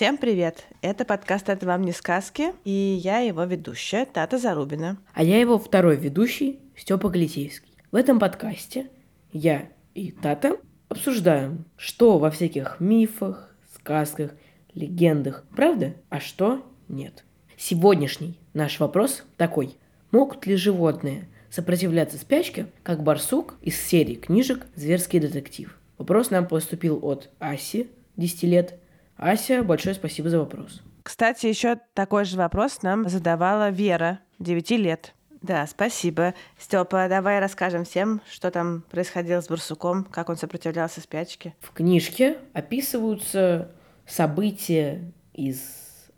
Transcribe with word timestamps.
Всем 0.00 0.16
привет! 0.16 0.64
Это 0.80 1.04
подкаст 1.04 1.50
«Это 1.50 1.66
вам 1.66 1.82
не 1.82 1.92
сказки» 1.92 2.54
и 2.64 2.70
я 2.70 3.18
его 3.18 3.44
ведущая 3.44 4.06
Тата 4.06 4.38
Зарубина. 4.38 4.96
А 5.12 5.22
я 5.22 5.38
его 5.38 5.58
второй 5.58 5.96
ведущий 5.96 6.58
Степа 6.74 7.10
Галитейский. 7.10 7.74
В 7.92 7.96
этом 7.96 8.18
подкасте 8.18 8.88
я 9.30 9.68
и 9.94 10.10
Тата 10.10 10.56
обсуждаем, 10.88 11.66
что 11.76 12.16
во 12.16 12.30
всяких 12.30 12.76
мифах, 12.80 13.54
сказках, 13.74 14.30
легендах 14.72 15.44
правда, 15.54 15.92
а 16.08 16.18
что 16.18 16.64
нет. 16.88 17.22
Сегодняшний 17.58 18.38
наш 18.54 18.80
вопрос 18.80 19.24
такой. 19.36 19.76
Могут 20.12 20.46
ли 20.46 20.56
животные 20.56 21.28
сопротивляться 21.50 22.16
спячке, 22.16 22.68
как 22.82 23.02
барсук 23.02 23.56
из 23.60 23.78
серии 23.78 24.14
книжек 24.14 24.66
«Зверский 24.76 25.20
детектив»? 25.20 25.78
Вопрос 25.98 26.30
нам 26.30 26.48
поступил 26.48 27.00
от 27.02 27.28
Аси, 27.38 27.90
10 28.16 28.42
лет. 28.44 28.80
Ася, 29.20 29.62
большое 29.62 29.94
спасибо 29.94 30.30
за 30.30 30.38
вопрос. 30.38 30.80
Кстати, 31.02 31.46
еще 31.46 31.78
такой 31.92 32.24
же 32.24 32.38
вопрос 32.38 32.82
нам 32.82 33.06
задавала 33.06 33.68
Вера, 33.68 34.20
9 34.38 34.70
лет. 34.72 35.14
Да, 35.42 35.66
спасибо. 35.66 36.34
Степа, 36.58 37.06
давай 37.08 37.38
расскажем 37.38 37.84
всем, 37.84 38.22
что 38.30 38.50
там 38.50 38.82
происходило 38.90 39.42
с 39.42 39.48
барсуком, 39.48 40.04
как 40.04 40.30
он 40.30 40.36
сопротивлялся 40.36 41.02
спячке. 41.02 41.54
В 41.60 41.72
книжке 41.72 42.38
описываются 42.54 43.70
события 44.06 45.12
из 45.34 45.60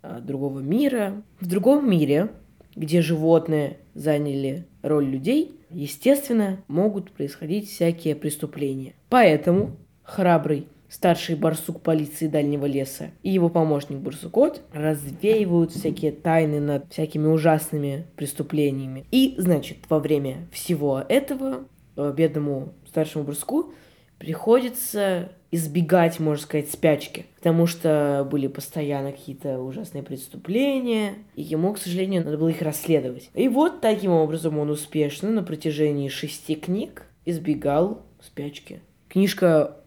а, 0.01 0.21
другого 0.21 0.61
мира. 0.61 1.21
В 1.41 1.47
другом 1.47 1.89
мире, 1.89 2.29
где 2.75 3.01
животные 3.01 3.79
заняли 3.93 4.65
роль 4.81 5.05
людей, 5.05 5.59
естественно, 5.69 6.63
могут 6.69 7.11
происходить 7.11 7.69
всякие 7.69 8.15
преступления. 8.15 8.93
Поэтому 9.09 9.75
храбрый 10.03 10.67
старший 10.93 11.35
барсук 11.35 11.81
полиции 11.81 12.27
Дальнего 12.27 12.67
леса 12.67 13.09
и 13.23 13.31
его 13.31 13.49
помощник 13.49 13.97
Барсукот 13.97 14.61
развеивают 14.71 15.71
всякие 15.71 16.11
тайны 16.11 16.59
над 16.59 16.91
всякими 16.93 17.27
ужасными 17.27 18.05
преступлениями. 18.15 19.05
И, 19.09 19.33
значит, 19.39 19.77
во 19.89 19.99
время 19.99 20.47
всего 20.51 21.03
этого 21.09 21.65
э, 21.97 22.13
бедному 22.15 22.73
старшему 22.87 23.23
барсуку 23.23 23.73
приходится 24.19 25.31
избегать, 25.49 26.19
можно 26.19 26.43
сказать, 26.43 26.69
спячки, 26.69 27.25
потому 27.37 27.65
что 27.65 28.27
были 28.29 28.45
постоянно 28.45 29.11
какие-то 29.11 29.59
ужасные 29.59 30.03
преступления, 30.03 31.15
и 31.35 31.41
ему, 31.41 31.73
к 31.73 31.79
сожалению, 31.79 32.23
надо 32.23 32.37
было 32.37 32.49
их 32.49 32.61
расследовать. 32.61 33.31
И 33.33 33.47
вот 33.47 33.81
таким 33.81 34.11
образом 34.11 34.59
он 34.59 34.69
успешно 34.69 35.31
на 35.31 35.41
протяжении 35.41 36.07
шести 36.07 36.55
книг 36.55 37.07
избегал 37.25 38.03
спячки. 38.21 38.81
Книжка 39.09 39.77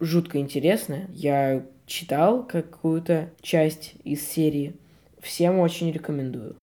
жутко 0.00 0.38
интересная. 0.38 1.08
Я 1.12 1.64
читал 1.86 2.46
какую-то 2.46 3.30
часть 3.40 3.94
из 4.04 4.26
серии. 4.26 4.74
Всем 5.20 5.58
очень 5.58 5.90
рекомендую. 5.92 6.56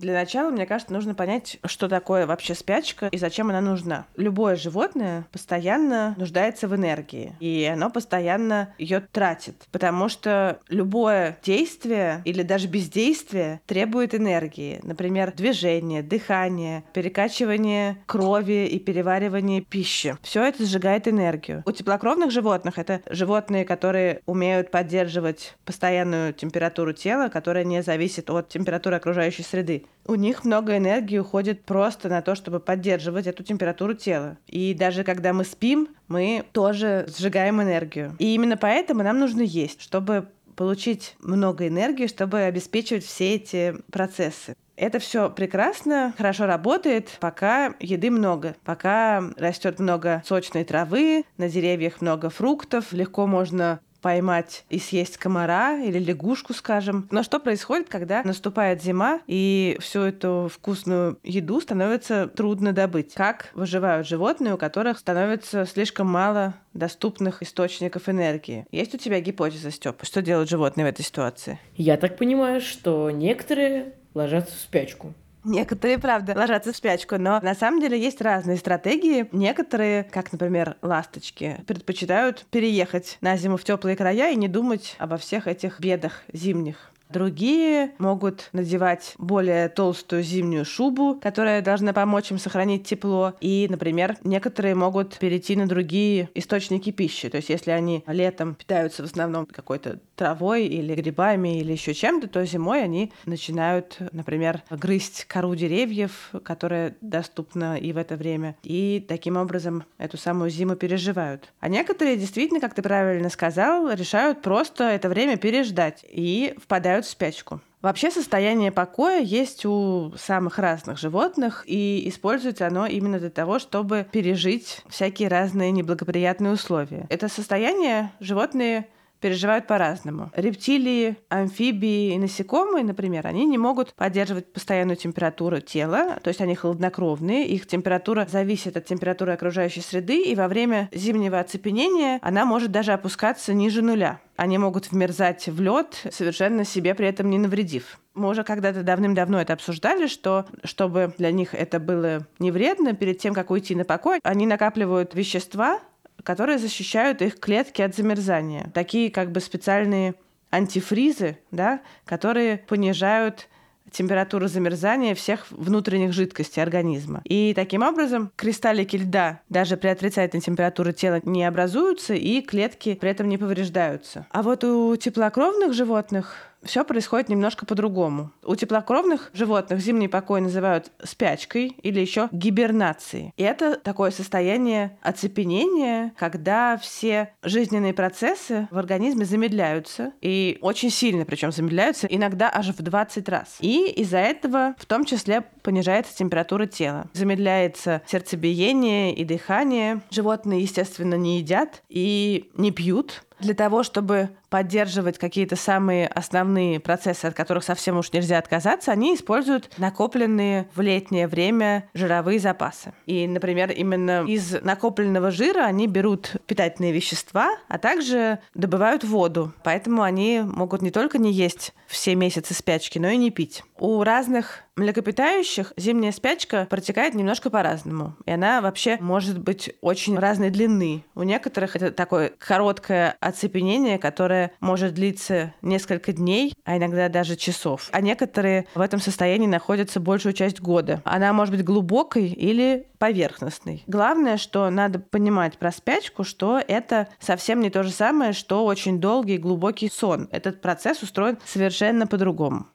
Для 0.00 0.14
начала, 0.14 0.50
мне 0.50 0.64
кажется, 0.64 0.94
нужно 0.94 1.14
понять, 1.14 1.58
что 1.66 1.86
такое 1.86 2.26
вообще 2.26 2.54
спячка 2.54 3.08
и 3.08 3.18
зачем 3.18 3.50
она 3.50 3.60
нужна. 3.60 4.06
Любое 4.16 4.56
животное 4.56 5.26
постоянно 5.30 6.14
нуждается 6.16 6.68
в 6.68 6.74
энергии, 6.74 7.34
и 7.38 7.70
оно 7.70 7.90
постоянно 7.90 8.74
ее 8.78 9.00
тратит, 9.12 9.66
потому 9.70 10.08
что 10.08 10.58
любое 10.68 11.38
действие 11.42 12.22
или 12.24 12.42
даже 12.42 12.66
бездействие 12.66 13.60
требует 13.66 14.14
энергии. 14.14 14.80
Например, 14.82 15.34
движение, 15.36 16.02
дыхание, 16.02 16.82
перекачивание 16.94 17.98
крови 18.06 18.68
и 18.68 18.78
переваривание 18.78 19.60
пищи. 19.60 20.16
Все 20.22 20.44
это 20.44 20.64
сжигает 20.64 21.08
энергию. 21.08 21.62
У 21.66 21.72
теплокровных 21.72 22.30
животных 22.30 22.78
это 22.78 23.02
животные, 23.10 23.66
которые 23.66 24.22
умеют 24.24 24.70
поддерживать 24.70 25.58
постоянную 25.66 26.32
температуру 26.32 26.94
тела, 26.94 27.28
которая 27.28 27.64
не 27.64 27.82
зависит 27.82 28.30
от 28.30 28.48
температуры 28.48 28.96
окружающей 28.96 29.42
среды 29.42 29.84
у 30.06 30.14
них 30.14 30.44
много 30.44 30.76
энергии 30.76 31.18
уходит 31.18 31.62
просто 31.62 32.08
на 32.08 32.22
то, 32.22 32.34
чтобы 32.34 32.58
поддерживать 32.60 33.26
эту 33.26 33.42
температуру 33.42 33.94
тела. 33.94 34.38
И 34.46 34.74
даже 34.74 35.04
когда 35.04 35.32
мы 35.32 35.44
спим, 35.44 35.88
мы 36.08 36.44
тоже 36.52 37.06
сжигаем 37.08 37.62
энергию. 37.62 38.16
И 38.18 38.34
именно 38.34 38.56
поэтому 38.56 39.02
нам 39.02 39.20
нужно 39.20 39.42
есть, 39.42 39.82
чтобы 39.82 40.28
получить 40.56 41.16
много 41.20 41.68
энергии, 41.68 42.06
чтобы 42.06 42.40
обеспечивать 42.40 43.04
все 43.04 43.36
эти 43.36 43.76
процессы. 43.90 44.54
Это 44.76 44.98
все 44.98 45.30
прекрасно, 45.30 46.14
хорошо 46.16 46.46
работает, 46.46 47.18
пока 47.20 47.74
еды 47.80 48.10
много, 48.10 48.56
пока 48.64 49.22
растет 49.36 49.78
много 49.78 50.22
сочной 50.26 50.64
травы, 50.64 51.24
на 51.36 51.50
деревьях 51.50 52.00
много 52.00 52.30
фруктов, 52.30 52.92
легко 52.92 53.26
можно 53.26 53.80
поймать 54.00 54.64
и 54.70 54.78
съесть 54.78 55.16
комара 55.16 55.82
или 55.82 55.98
лягушку, 55.98 56.54
скажем. 56.54 57.08
Но 57.10 57.22
что 57.22 57.38
происходит, 57.38 57.88
когда 57.88 58.22
наступает 58.22 58.82
зима 58.82 59.20
и 59.26 59.76
всю 59.80 60.00
эту 60.00 60.50
вкусную 60.52 61.18
еду 61.22 61.60
становится 61.60 62.26
трудно 62.28 62.72
добыть? 62.72 63.14
Как 63.14 63.50
выживают 63.54 64.06
животные, 64.06 64.54
у 64.54 64.58
которых 64.58 64.98
становится 64.98 65.66
слишком 65.66 66.08
мало 66.08 66.54
доступных 66.74 67.42
источников 67.42 68.08
энергии? 68.08 68.66
Есть 68.70 68.94
у 68.94 68.98
тебя 68.98 69.20
гипотеза, 69.20 69.70
Степа? 69.70 70.04
Что 70.04 70.22
делают 70.22 70.48
животные 70.48 70.86
в 70.86 70.88
этой 70.88 71.04
ситуации? 71.04 71.58
Я 71.76 71.96
так 71.96 72.16
понимаю, 72.16 72.60
что 72.60 73.10
некоторые 73.10 73.94
ложатся 74.14 74.56
в 74.56 74.60
спячку. 74.60 75.14
Некоторые, 75.44 75.98
правда, 75.98 76.34
ложатся 76.36 76.72
в 76.72 76.76
спячку, 76.76 77.16
но 77.16 77.40
на 77.40 77.54
самом 77.54 77.80
деле 77.80 77.98
есть 77.98 78.20
разные 78.20 78.58
стратегии. 78.58 79.28
Некоторые, 79.32 80.04
как, 80.04 80.32
например, 80.32 80.76
ласточки, 80.82 81.62
предпочитают 81.66 82.46
переехать 82.50 83.16
на 83.20 83.36
зиму 83.36 83.56
в 83.56 83.64
теплые 83.64 83.96
края 83.96 84.32
и 84.32 84.36
не 84.36 84.48
думать 84.48 84.96
обо 84.98 85.16
всех 85.16 85.46
этих 85.46 85.80
бедах 85.80 86.22
зимних. 86.32 86.90
Другие 87.10 87.92
могут 87.98 88.48
надевать 88.52 89.14
более 89.18 89.68
толстую 89.68 90.22
зимнюю 90.22 90.64
шубу, 90.64 91.18
которая 91.20 91.60
должна 91.60 91.92
помочь 91.92 92.30
им 92.30 92.38
сохранить 92.38 92.86
тепло. 92.86 93.34
И, 93.40 93.66
например, 93.68 94.16
некоторые 94.22 94.74
могут 94.74 95.18
перейти 95.18 95.56
на 95.56 95.66
другие 95.66 96.28
источники 96.34 96.90
пищи. 96.90 97.28
То 97.28 97.36
есть, 97.38 97.48
если 97.48 97.72
они 97.72 98.04
летом 98.06 98.54
питаются 98.54 99.02
в 99.02 99.06
основном 99.06 99.46
какой-то 99.46 99.98
травой 100.14 100.66
или 100.66 100.94
грибами 100.94 101.60
или 101.60 101.72
еще 101.72 101.94
чем-то, 101.94 102.28
то 102.28 102.44
зимой 102.44 102.84
они 102.84 103.12
начинают, 103.26 103.98
например, 104.12 104.62
грызть 104.70 105.24
кору 105.24 105.54
деревьев, 105.54 106.30
которая 106.44 106.96
доступна 107.00 107.76
и 107.76 107.92
в 107.92 107.96
это 107.96 108.16
время. 108.16 108.56
И 108.62 109.04
таким 109.08 109.36
образом 109.36 109.84
эту 109.98 110.16
самую 110.16 110.50
зиму 110.50 110.76
переживают. 110.76 111.52
А 111.58 111.68
некоторые 111.68 112.16
действительно, 112.16 112.60
как 112.60 112.74
ты 112.74 112.82
правильно 112.82 113.30
сказал, 113.30 113.90
решают 113.90 114.42
просто 114.42 114.84
это 114.84 115.08
время 115.08 115.36
переждать 115.36 116.04
и 116.08 116.54
впадают 116.62 116.99
в 117.06 117.10
спячку. 117.10 117.60
Вообще 117.82 118.10
состояние 118.10 118.72
покоя 118.72 119.20
есть 119.20 119.64
у 119.64 120.12
самых 120.18 120.58
разных 120.58 120.98
животных, 120.98 121.64
и 121.66 122.06
используется 122.08 122.66
оно 122.66 122.86
именно 122.86 123.18
для 123.18 123.30
того, 123.30 123.58
чтобы 123.58 124.06
пережить 124.12 124.82
всякие 124.88 125.28
разные 125.28 125.70
неблагоприятные 125.70 126.52
условия. 126.52 127.06
Это 127.08 127.28
состояние 127.28 128.12
животные 128.20 128.86
переживают 129.20 129.66
по-разному. 129.66 130.30
Рептилии, 130.34 131.16
амфибии 131.28 132.14
и 132.14 132.18
насекомые, 132.18 132.84
например, 132.84 133.26
они 133.26 133.44
не 133.44 133.58
могут 133.58 133.94
поддерживать 133.94 134.52
постоянную 134.52 134.96
температуру 134.96 135.60
тела, 135.60 136.18
то 136.22 136.28
есть 136.28 136.40
они 136.40 136.54
холоднокровные, 136.54 137.46
их 137.46 137.66
температура 137.66 138.26
зависит 138.30 138.76
от 138.76 138.86
температуры 138.86 139.32
окружающей 139.32 139.82
среды, 139.82 140.22
и 140.22 140.34
во 140.34 140.48
время 140.48 140.88
зимнего 140.92 141.38
оцепенения 141.38 142.18
она 142.22 142.44
может 142.44 142.70
даже 142.72 142.92
опускаться 142.92 143.52
ниже 143.52 143.82
нуля. 143.82 144.20
Они 144.40 144.56
могут 144.56 144.90
вмерзать 144.90 145.48
в 145.48 145.60
лед, 145.60 146.06
совершенно 146.10 146.64
себе 146.64 146.94
при 146.94 147.06
этом 147.06 147.28
не 147.28 147.36
навредив. 147.36 148.00
Мы 148.14 148.26
уже 148.26 148.42
когда-то 148.42 148.82
давным-давно 148.82 149.38
это 149.38 149.52
обсуждали, 149.52 150.06
что 150.06 150.46
чтобы 150.64 151.12
для 151.18 151.30
них 151.30 151.54
это 151.54 151.78
было 151.78 152.26
не 152.38 152.50
вредно, 152.50 152.94
перед 152.94 153.18
тем, 153.18 153.34
как 153.34 153.50
уйти 153.50 153.74
на 153.74 153.84
покой, 153.84 154.18
они 154.22 154.46
накапливают 154.46 155.14
вещества, 155.14 155.80
которые 156.22 156.56
защищают 156.56 157.20
их 157.20 157.38
клетки 157.38 157.82
от 157.82 157.94
замерзания. 157.94 158.70
Такие 158.72 159.10
как 159.10 159.30
бы 159.30 159.40
специальные 159.40 160.14
антифризы, 160.50 161.36
да, 161.50 161.82
которые 162.06 162.56
понижают 162.56 163.46
температуру 163.92 164.48
замерзания 164.48 165.14
всех 165.14 165.46
внутренних 165.50 166.12
жидкостей 166.12 166.62
организма. 166.62 167.22
И 167.24 167.52
таким 167.54 167.82
образом 167.82 168.30
кристаллики 168.36 168.96
льда 168.96 169.40
даже 169.48 169.76
при 169.76 169.88
отрицательной 169.88 170.42
температуре 170.42 170.92
тела 170.92 171.20
не 171.24 171.44
образуются, 171.44 172.14
и 172.14 172.40
клетки 172.40 172.94
при 172.94 173.10
этом 173.10 173.28
не 173.28 173.38
повреждаются. 173.38 174.26
А 174.30 174.42
вот 174.42 174.64
у 174.64 174.96
теплокровных 174.96 175.72
животных 175.72 176.49
все 176.62 176.84
происходит 176.84 177.28
немножко 177.28 177.66
по-другому. 177.66 178.32
У 178.44 178.54
теплокровных 178.54 179.30
животных 179.32 179.80
зимний 179.80 180.08
покой 180.08 180.40
называют 180.40 180.90
спячкой 181.02 181.76
или 181.82 182.00
еще 182.00 182.28
гибернацией. 182.32 183.32
И 183.36 183.42
это 183.42 183.76
такое 183.76 184.10
состояние 184.10 184.98
оцепенения, 185.02 186.12
когда 186.18 186.76
все 186.76 187.32
жизненные 187.42 187.94
процессы 187.94 188.68
в 188.70 188.78
организме 188.78 189.24
замедляются, 189.24 190.12
и 190.20 190.58
очень 190.60 190.90
сильно 190.90 191.24
причем 191.24 191.52
замедляются, 191.52 192.06
иногда 192.06 192.50
аж 192.52 192.68
в 192.68 192.82
20 192.82 193.28
раз. 193.28 193.56
И 193.60 193.90
из-за 193.96 194.18
этого 194.18 194.74
в 194.78 194.86
том 194.86 195.04
числе 195.04 195.42
понижается 195.62 196.16
температура 196.16 196.66
тела. 196.66 197.06
Замедляется 197.12 198.02
сердцебиение 198.06 199.14
и 199.14 199.24
дыхание. 199.24 200.00
Животные, 200.10 200.62
естественно, 200.62 201.14
не 201.14 201.38
едят 201.38 201.82
и 201.88 202.50
не 202.54 202.70
пьют, 202.70 203.22
для 203.40 203.54
того, 203.54 203.82
чтобы 203.82 204.30
поддерживать 204.48 205.18
какие-то 205.18 205.56
самые 205.56 206.08
основные 206.08 206.80
процессы, 206.80 207.26
от 207.26 207.34
которых 207.34 207.64
совсем 207.64 207.98
уж 207.98 208.12
нельзя 208.12 208.38
отказаться, 208.38 208.92
они 208.92 209.14
используют 209.14 209.70
накопленные 209.78 210.68
в 210.74 210.80
летнее 210.80 211.28
время 211.28 211.88
жировые 211.94 212.40
запасы. 212.40 212.92
И, 213.06 213.26
например, 213.26 213.70
именно 213.70 214.24
из 214.26 214.60
накопленного 214.62 215.30
жира 215.30 215.60
они 215.60 215.86
берут 215.86 216.36
питательные 216.46 216.92
вещества, 216.92 217.56
а 217.68 217.78
также 217.78 218.40
добывают 218.54 219.04
воду. 219.04 219.52
Поэтому 219.62 220.02
они 220.02 220.42
могут 220.44 220.82
не 220.82 220.90
только 220.90 221.18
не 221.18 221.32
есть 221.32 221.72
все 221.86 222.14
месяцы 222.14 222.54
спячки, 222.54 222.98
но 222.98 223.08
и 223.08 223.16
не 223.16 223.30
пить. 223.30 223.62
У 223.78 224.02
разных 224.02 224.64
млекопитающих 224.80 225.72
зимняя 225.76 226.10
спячка 226.10 226.66
протекает 226.68 227.14
немножко 227.14 227.50
по-разному. 227.50 228.16
И 228.24 228.30
она 228.30 228.60
вообще 228.60 228.96
может 229.00 229.38
быть 229.38 229.74
очень 229.82 230.18
разной 230.18 230.50
длины. 230.50 231.04
У 231.14 231.22
некоторых 231.22 231.76
это 231.76 231.92
такое 231.92 232.32
короткое 232.38 233.16
оцепенение, 233.20 233.98
которое 233.98 234.52
может 234.60 234.94
длиться 234.94 235.52
несколько 235.60 236.12
дней, 236.12 236.54
а 236.64 236.78
иногда 236.78 237.08
даже 237.08 237.36
часов. 237.36 237.88
А 237.92 238.00
некоторые 238.00 238.66
в 238.74 238.80
этом 238.80 239.00
состоянии 239.00 239.46
находятся 239.46 240.00
большую 240.00 240.32
часть 240.32 240.60
года. 240.60 241.02
Она 241.04 241.32
может 241.32 241.54
быть 241.54 241.64
глубокой 241.64 242.28
или 242.28 242.86
поверхностной. 242.98 243.84
Главное, 243.86 244.38
что 244.38 244.68
надо 244.70 244.98
понимать 244.98 245.58
про 245.58 245.72
спячку, 245.72 246.24
что 246.24 246.60
это 246.66 247.08
совсем 247.18 247.60
не 247.60 247.70
то 247.70 247.82
же 247.82 247.90
самое, 247.90 248.32
что 248.32 248.64
очень 248.64 249.00
долгий 249.00 249.36
глубокий 249.36 249.90
сон. 249.90 250.28
Этот 250.30 250.62
процесс 250.62 251.02
устроен 251.02 251.38
совершенно 251.44 252.06
по-другому. 252.06 252.66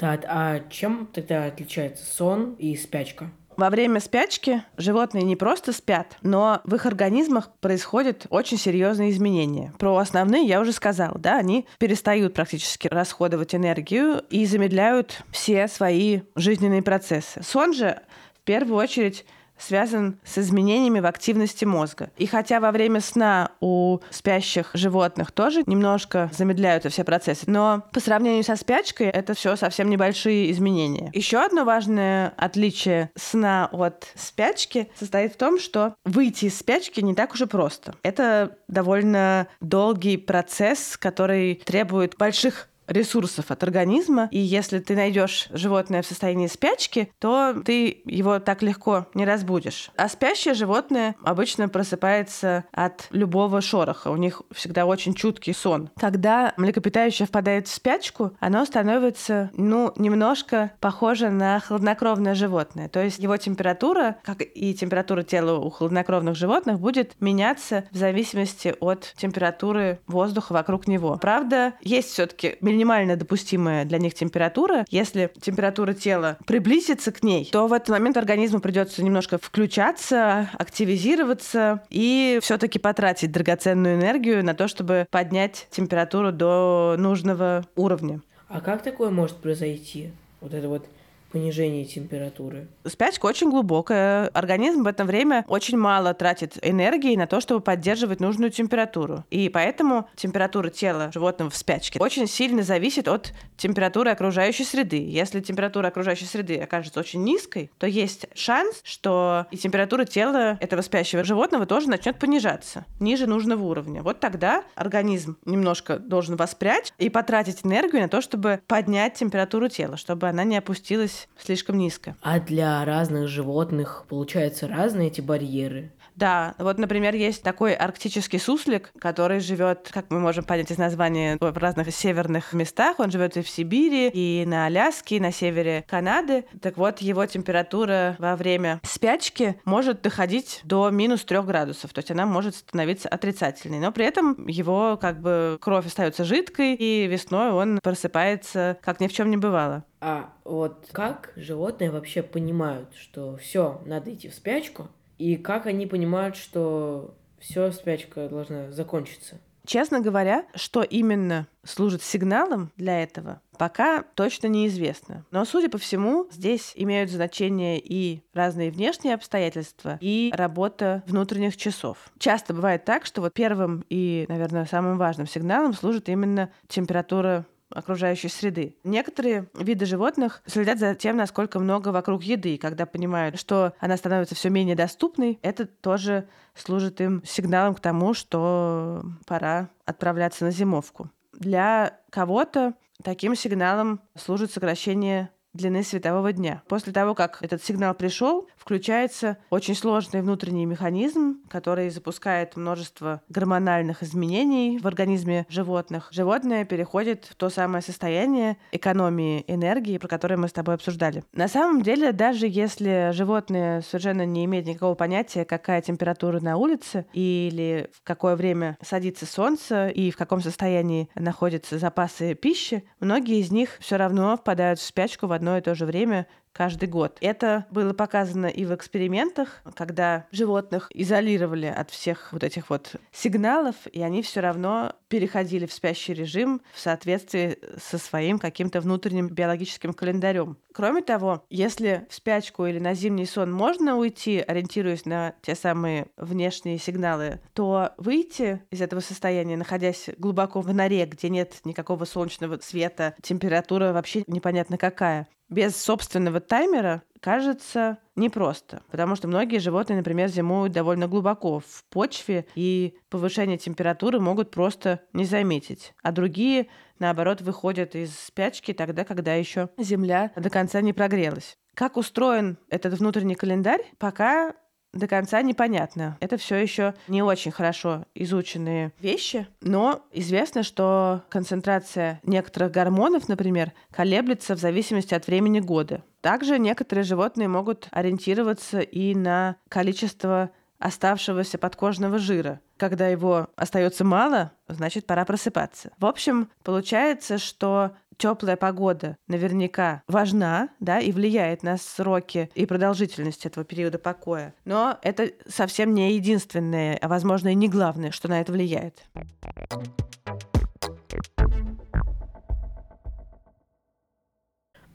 Так, 0.00 0.24
а 0.26 0.60
чем 0.70 1.10
тогда 1.12 1.44
отличается 1.44 2.06
сон 2.06 2.54
и 2.54 2.74
спячка? 2.74 3.30
Во 3.58 3.68
время 3.68 4.00
спячки 4.00 4.62
животные 4.78 5.24
не 5.24 5.36
просто 5.36 5.74
спят, 5.74 6.16
но 6.22 6.62
в 6.64 6.74
их 6.74 6.86
организмах 6.86 7.50
происходят 7.60 8.26
очень 8.30 8.56
серьезные 8.56 9.10
изменения. 9.10 9.74
Про 9.78 9.98
основные 9.98 10.46
я 10.46 10.62
уже 10.62 10.72
сказала, 10.72 11.18
да, 11.18 11.36
они 11.36 11.66
перестают 11.78 12.32
практически 12.32 12.88
расходовать 12.88 13.54
энергию 13.54 14.24
и 14.30 14.46
замедляют 14.46 15.22
все 15.32 15.68
свои 15.68 16.22
жизненные 16.34 16.80
процессы. 16.80 17.42
Сон 17.42 17.74
же 17.74 18.00
в 18.38 18.40
первую 18.44 18.78
очередь 18.78 19.26
связан 19.60 20.18
с 20.24 20.38
изменениями 20.38 21.00
в 21.00 21.06
активности 21.06 21.64
мозга. 21.64 22.10
И 22.16 22.26
хотя 22.26 22.60
во 22.60 22.72
время 22.72 23.00
сна 23.00 23.50
у 23.60 23.98
спящих 24.10 24.70
животных 24.74 25.32
тоже 25.32 25.62
немножко 25.66 26.30
замедляются 26.32 26.88
все 26.88 27.04
процессы, 27.04 27.44
но 27.46 27.84
по 27.92 28.00
сравнению 28.00 28.44
со 28.44 28.56
спячкой 28.56 29.08
это 29.08 29.34
все 29.34 29.56
совсем 29.56 29.90
небольшие 29.90 30.50
изменения. 30.50 31.10
Еще 31.12 31.38
одно 31.38 31.64
важное 31.64 32.32
отличие 32.36 33.10
сна 33.16 33.68
от 33.72 34.08
спячки 34.14 34.90
состоит 34.98 35.34
в 35.34 35.36
том, 35.36 35.58
что 35.58 35.94
выйти 36.04 36.46
из 36.46 36.58
спячки 36.58 37.00
не 37.00 37.14
так 37.14 37.32
уж 37.34 37.42
и 37.42 37.46
просто. 37.46 37.94
Это 38.02 38.56
довольно 38.68 39.46
долгий 39.60 40.16
процесс, 40.16 40.96
который 40.96 41.56
требует 41.56 42.16
больших 42.16 42.69
ресурсов 42.90 43.50
от 43.50 43.62
организма, 43.62 44.28
и 44.30 44.38
если 44.38 44.78
ты 44.78 44.94
найдешь 44.96 45.48
животное 45.52 46.02
в 46.02 46.06
состоянии 46.06 46.46
спячки, 46.46 47.12
то 47.18 47.54
ты 47.64 48.02
его 48.04 48.38
так 48.38 48.62
легко 48.62 49.06
не 49.14 49.24
разбудишь. 49.24 49.90
А 49.96 50.08
спящее 50.08 50.54
животное 50.54 51.16
обычно 51.22 51.68
просыпается 51.68 52.64
от 52.72 53.06
любого 53.10 53.60
шороха. 53.60 54.08
У 54.08 54.16
них 54.16 54.42
всегда 54.52 54.86
очень 54.86 55.14
чуткий 55.14 55.54
сон. 55.54 55.90
Когда 55.98 56.52
млекопитающее 56.56 57.26
впадает 57.26 57.68
в 57.68 57.72
спячку, 57.72 58.32
оно 58.40 58.64
становится, 58.64 59.50
ну, 59.54 59.92
немножко 59.96 60.72
похоже 60.80 61.30
на 61.30 61.60
хладнокровное 61.60 62.34
животное. 62.34 62.88
То 62.88 63.02
есть 63.02 63.18
его 63.18 63.36
температура, 63.36 64.16
как 64.24 64.42
и 64.42 64.74
температура 64.74 65.22
тела 65.22 65.58
у 65.58 65.70
хладнокровных 65.70 66.34
животных, 66.36 66.80
будет 66.80 67.14
меняться 67.20 67.84
в 67.90 67.96
зависимости 67.96 68.74
от 68.80 69.14
температуры 69.16 70.00
воздуха 70.06 70.52
вокруг 70.52 70.88
него. 70.88 71.18
Правда, 71.20 71.74
есть 71.82 72.10
все-таки 72.10 72.56
минимально 72.80 73.16
допустимая 73.16 73.84
для 73.84 73.98
них 73.98 74.14
температура. 74.14 74.86
Если 74.88 75.30
температура 75.42 75.92
тела 75.92 76.38
приблизится 76.46 77.12
к 77.12 77.22
ней, 77.22 77.46
то 77.52 77.66
в 77.66 77.74
этот 77.74 77.90
момент 77.90 78.16
организму 78.16 78.60
придется 78.60 79.04
немножко 79.04 79.36
включаться, 79.36 80.48
активизироваться 80.54 81.82
и 81.90 82.38
все-таки 82.40 82.78
потратить 82.78 83.32
драгоценную 83.32 83.96
энергию 83.96 84.42
на 84.42 84.54
то, 84.54 84.66
чтобы 84.66 85.06
поднять 85.10 85.66
температуру 85.70 86.32
до 86.32 86.94
нужного 86.96 87.66
уровня. 87.76 88.22
А 88.48 88.62
как 88.62 88.82
такое 88.82 89.10
может 89.10 89.36
произойти? 89.36 90.10
Вот 90.40 90.54
это 90.54 90.68
вот 90.68 90.86
понижение 91.30 91.84
температуры. 91.84 92.68
Спячка 92.86 93.26
очень 93.26 93.50
глубокая. 93.50 94.28
Организм 94.28 94.82
в 94.82 94.86
это 94.86 95.04
время 95.04 95.44
очень 95.48 95.78
мало 95.78 96.14
тратит 96.14 96.58
энергии 96.62 97.16
на 97.16 97.26
то, 97.26 97.40
чтобы 97.40 97.60
поддерживать 97.60 98.20
нужную 98.20 98.50
температуру. 98.50 99.24
И 99.30 99.48
поэтому 99.48 100.08
температура 100.16 100.70
тела 100.70 101.10
животного 101.12 101.50
в 101.50 101.56
спячке 101.56 101.98
очень 102.00 102.26
сильно 102.26 102.62
зависит 102.62 103.08
от 103.08 103.32
температуры 103.56 104.10
окружающей 104.10 104.64
среды. 104.64 105.04
Если 105.08 105.40
температура 105.40 105.88
окружающей 105.88 106.26
среды 106.26 106.56
окажется 106.58 107.00
очень 107.00 107.22
низкой, 107.22 107.70
то 107.78 107.86
есть 107.86 108.26
шанс, 108.34 108.80
что 108.82 109.46
и 109.50 109.56
температура 109.56 110.04
тела 110.04 110.58
этого 110.60 110.82
спящего 110.82 111.24
животного 111.24 111.66
тоже 111.66 111.88
начнет 111.88 112.18
понижаться 112.18 112.84
ниже 112.98 113.26
нужного 113.26 113.64
уровня. 113.64 114.02
Вот 114.02 114.20
тогда 114.20 114.64
организм 114.74 115.36
немножко 115.44 115.98
должен 115.98 116.36
воспрять 116.36 116.92
и 116.98 117.08
потратить 117.08 117.64
энергию 117.64 118.02
на 118.02 118.08
то, 118.08 118.20
чтобы 118.20 118.60
поднять 118.66 119.14
температуру 119.14 119.68
тела, 119.68 119.96
чтобы 119.96 120.28
она 120.28 120.44
не 120.44 120.56
опустилась 120.56 121.19
слишком 121.38 121.78
низко. 121.78 122.16
А 122.22 122.40
для 122.40 122.84
разных 122.84 123.28
животных, 123.28 124.04
получается, 124.08 124.68
разные 124.68 125.08
эти 125.08 125.20
барьеры? 125.20 125.90
Да, 126.20 126.54
вот, 126.58 126.76
например, 126.76 127.14
есть 127.14 127.42
такой 127.42 127.72
арктический 127.72 128.38
суслик, 128.38 128.92
который 128.98 129.40
живет, 129.40 129.88
как 129.90 130.10
мы 130.10 130.20
можем 130.20 130.44
понять 130.44 130.70
из 130.70 130.76
названия, 130.76 131.38
в 131.40 131.56
разных 131.56 131.94
северных 131.94 132.52
местах. 132.52 133.00
Он 133.00 133.10
живет 133.10 133.38
и 133.38 133.42
в 133.42 133.48
Сибири, 133.48 134.10
и 134.12 134.44
на 134.46 134.66
Аляске, 134.66 135.16
и 135.16 135.20
на 135.20 135.32
севере 135.32 135.82
Канады. 135.88 136.44
Так 136.60 136.76
вот, 136.76 136.98
его 136.98 137.24
температура 137.24 138.16
во 138.18 138.36
время 138.36 138.82
спячки 138.84 139.58
может 139.64 140.02
доходить 140.02 140.60
до 140.62 140.90
минус 140.90 141.24
трех 141.24 141.46
градусов. 141.46 141.94
То 141.94 142.00
есть 142.00 142.10
она 142.10 142.26
может 142.26 142.54
становиться 142.54 143.08
отрицательной. 143.08 143.78
Но 143.78 143.90
при 143.90 144.04
этом 144.04 144.46
его 144.46 144.98
как 145.00 145.22
бы 145.22 145.56
кровь 145.58 145.86
остается 145.86 146.24
жидкой, 146.24 146.74
и 146.74 147.06
весной 147.06 147.50
он 147.50 147.80
просыпается, 147.82 148.76
как 148.82 149.00
ни 149.00 149.08
в 149.08 149.12
чем 149.14 149.30
не 149.30 149.38
бывало. 149.38 149.84
А 150.02 150.32
вот 150.44 150.88
как 150.92 151.32
животные 151.36 151.90
вообще 151.90 152.22
понимают, 152.22 152.94
что 152.94 153.36
все, 153.36 153.82
надо 153.84 154.12
идти 154.12 154.28
в 154.28 154.34
спячку, 154.34 154.88
и 155.20 155.36
как 155.36 155.66
они 155.66 155.86
понимают, 155.86 156.34
что 156.34 157.14
все, 157.38 157.70
спячка 157.72 158.26
должна 158.28 158.72
закончиться? 158.72 159.38
Честно 159.66 160.00
говоря, 160.00 160.46
что 160.54 160.82
именно 160.82 161.46
служит 161.62 162.02
сигналом 162.02 162.72
для 162.78 163.02
этого, 163.02 163.42
пока 163.58 164.02
точно 164.14 164.46
неизвестно. 164.46 165.26
Но, 165.30 165.44
судя 165.44 165.68
по 165.68 165.76
всему, 165.76 166.26
здесь 166.30 166.72
имеют 166.74 167.10
значение 167.10 167.78
и 167.78 168.22
разные 168.32 168.70
внешние 168.70 169.14
обстоятельства, 169.14 169.98
и 170.00 170.32
работа 170.34 171.02
внутренних 171.06 171.58
часов. 171.58 171.98
Часто 172.18 172.54
бывает 172.54 172.86
так, 172.86 173.04
что 173.04 173.20
вот 173.20 173.34
первым 173.34 173.84
и, 173.90 174.24
наверное, 174.28 174.64
самым 174.64 174.96
важным 174.96 175.26
сигналом 175.26 175.74
служит 175.74 176.08
именно 176.08 176.50
температура 176.66 177.44
окружающей 177.70 178.28
среды. 178.28 178.76
Некоторые 178.84 179.48
виды 179.54 179.86
животных 179.86 180.42
следят 180.46 180.78
за 180.78 180.94
тем, 180.94 181.16
насколько 181.16 181.58
много 181.58 181.88
вокруг 181.88 182.22
еды. 182.22 182.54
И 182.54 182.58
когда 182.58 182.86
понимают, 182.86 183.38
что 183.38 183.74
она 183.78 183.96
становится 183.96 184.34
все 184.34 184.50
менее 184.50 184.76
доступной, 184.76 185.38
это 185.42 185.66
тоже 185.66 186.28
служит 186.54 187.00
им 187.00 187.22
сигналом 187.24 187.74
к 187.74 187.80
тому, 187.80 188.14
что 188.14 189.02
пора 189.26 189.68
отправляться 189.84 190.44
на 190.44 190.50
зимовку. 190.50 191.10
Для 191.32 191.98
кого-то 192.10 192.74
таким 193.02 193.34
сигналом 193.34 194.00
служит 194.16 194.50
сокращение 194.52 195.30
длины 195.52 195.82
светового 195.82 196.32
дня. 196.32 196.62
После 196.68 196.92
того, 196.92 197.14
как 197.14 197.38
этот 197.42 197.62
сигнал 197.62 197.94
пришел, 197.94 198.48
включается 198.56 199.38
очень 199.50 199.74
сложный 199.74 200.22
внутренний 200.22 200.66
механизм, 200.66 201.40
который 201.48 201.90
запускает 201.90 202.56
множество 202.56 203.22
гормональных 203.28 204.02
изменений 204.02 204.78
в 204.78 204.86
организме 204.86 205.46
животных. 205.48 206.08
Животное 206.12 206.64
переходит 206.64 207.24
в 207.24 207.34
то 207.34 207.50
самое 207.50 207.82
состояние 207.82 208.58
экономии 208.72 209.44
энергии, 209.46 209.98
про 209.98 210.08
которое 210.08 210.36
мы 210.36 210.48
с 210.48 210.52
тобой 210.52 210.74
обсуждали. 210.74 211.24
На 211.32 211.48
самом 211.48 211.82
деле, 211.82 212.12
даже 212.12 212.46
если 212.46 213.10
животное 213.12 213.82
совершенно 213.82 214.24
не 214.24 214.44
имеет 214.44 214.66
никакого 214.66 214.94
понятия, 214.94 215.44
какая 215.44 215.82
температура 215.82 216.40
на 216.40 216.56
улице 216.56 217.06
или 217.12 217.90
в 217.92 218.02
какое 218.02 218.36
время 218.36 218.78
садится 218.82 219.26
солнце 219.26 219.88
и 219.88 220.10
в 220.10 220.16
каком 220.16 220.40
состоянии 220.40 221.08
находятся 221.14 221.78
запасы 221.78 222.34
пищи, 222.34 222.84
многие 223.00 223.40
из 223.40 223.50
них 223.50 223.78
все 223.80 223.96
равно 223.96 224.36
впадают 224.36 224.78
в 224.78 224.82
спячку 224.82 225.26
в 225.26 225.32
одно 225.40 225.56
и 225.56 225.62
то 225.62 225.74
же 225.74 225.86
время 225.86 226.26
каждый 226.52 226.88
год. 226.88 227.18
Это 227.20 227.66
было 227.70 227.92
показано 227.92 228.46
и 228.46 228.64
в 228.64 228.74
экспериментах, 228.74 229.62
когда 229.74 230.26
животных 230.30 230.88
изолировали 230.92 231.66
от 231.66 231.90
всех 231.90 232.32
вот 232.32 232.44
этих 232.44 232.70
вот 232.70 232.96
сигналов, 233.12 233.76
и 233.92 234.02
они 234.02 234.22
все 234.22 234.40
равно 234.40 234.92
переходили 235.08 235.66
в 235.66 235.72
спящий 235.72 236.14
режим 236.14 236.60
в 236.72 236.80
соответствии 236.80 237.58
со 237.80 237.98
своим 237.98 238.38
каким-то 238.38 238.80
внутренним 238.80 239.28
биологическим 239.28 239.92
календарем. 239.92 240.56
Кроме 240.72 241.02
того, 241.02 241.44
если 241.50 242.06
в 242.08 242.14
спячку 242.14 242.66
или 242.66 242.78
на 242.78 242.94
зимний 242.94 243.26
сон 243.26 243.52
можно 243.52 243.96
уйти, 243.96 244.38
ориентируясь 244.38 245.04
на 245.04 245.34
те 245.42 245.56
самые 245.56 246.06
внешние 246.16 246.78
сигналы, 246.78 247.40
то 247.54 247.92
выйти 247.96 248.62
из 248.70 248.80
этого 248.80 249.00
состояния, 249.00 249.56
находясь 249.56 250.10
глубоко 250.16 250.60
в 250.60 250.72
норе, 250.72 251.06
где 251.06 251.28
нет 251.28 251.56
никакого 251.64 252.04
солнечного 252.04 252.58
света, 252.62 253.14
температура 253.20 253.92
вообще 253.92 254.22
непонятно 254.28 254.78
какая, 254.78 255.26
без 255.50 255.76
собственного 255.76 256.40
таймера 256.40 257.02
кажется 257.20 257.98
непросто, 258.16 258.82
потому 258.90 259.16
что 259.16 259.28
многие 259.28 259.58
животные, 259.58 259.98
например, 259.98 260.28
зимуют 260.28 260.72
довольно 260.72 261.06
глубоко 261.06 261.58
в 261.60 261.84
почве, 261.90 262.46
и 262.54 262.96
повышение 263.10 263.58
температуры 263.58 264.20
могут 264.20 264.50
просто 264.50 265.00
не 265.12 265.24
заметить, 265.24 265.92
а 266.02 266.12
другие, 266.12 266.68
наоборот, 266.98 267.42
выходят 267.42 267.94
из 267.94 268.18
спячки 268.18 268.72
тогда, 268.72 269.04
когда 269.04 269.34
еще 269.34 269.68
земля 269.76 270.32
до 270.36 270.48
конца 270.48 270.80
не 270.80 270.92
прогрелась. 270.92 271.58
Как 271.74 271.96
устроен 271.96 272.56
этот 272.68 272.94
внутренний 272.94 273.34
календарь, 273.34 273.84
пока 273.98 274.54
до 274.92 275.06
конца 275.06 275.42
непонятно. 275.42 276.16
Это 276.20 276.36
все 276.36 276.56
еще 276.56 276.94
не 277.08 277.22
очень 277.22 277.50
хорошо 277.50 278.04
изученные 278.14 278.92
вещи, 279.00 279.46
но 279.60 280.04
известно, 280.12 280.62
что 280.62 281.22
концентрация 281.28 282.20
некоторых 282.24 282.72
гормонов, 282.72 283.28
например, 283.28 283.72
колеблется 283.90 284.56
в 284.56 284.58
зависимости 284.58 285.14
от 285.14 285.26
времени 285.26 285.60
года. 285.60 286.02
Также 286.20 286.58
некоторые 286.58 287.04
животные 287.04 287.48
могут 287.48 287.88
ориентироваться 287.92 288.80
и 288.80 289.14
на 289.14 289.56
количество 289.68 290.50
оставшегося 290.78 291.58
подкожного 291.58 292.18
жира. 292.18 292.60
Когда 292.76 293.06
его 293.08 293.48
остается 293.54 294.02
мало, 294.04 294.52
значит, 294.66 295.06
пора 295.06 295.24
просыпаться. 295.24 295.92
В 295.98 296.06
общем, 296.06 296.48
получается, 296.64 297.38
что 297.38 297.92
теплая 298.20 298.56
погода 298.56 299.16
наверняка 299.28 300.02
важна, 300.06 300.68
да, 300.78 301.00
и 301.00 301.10
влияет 301.10 301.62
на 301.62 301.78
сроки 301.78 302.50
и 302.54 302.66
продолжительность 302.66 303.46
этого 303.46 303.64
периода 303.64 303.98
покоя. 303.98 304.54
Но 304.66 304.98
это 305.02 305.30
совсем 305.48 305.94
не 305.94 306.14
единственное, 306.14 306.98
а 307.00 307.08
возможно 307.08 307.48
и 307.48 307.54
не 307.54 307.68
главное, 307.68 308.10
что 308.10 308.28
на 308.28 308.42
это 308.42 308.52
влияет. 308.52 309.08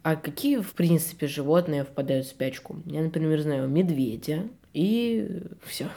А 0.04 0.16
какие, 0.16 0.58
в 0.60 0.74
принципе, 0.74 1.26
животные 1.26 1.84
впадают 1.84 2.28
в 2.28 2.30
спячку? 2.30 2.78
Я, 2.86 3.02
например, 3.02 3.42
знаю 3.42 3.68
медведя 3.68 4.44
и 4.72 5.42
все. 5.64 5.88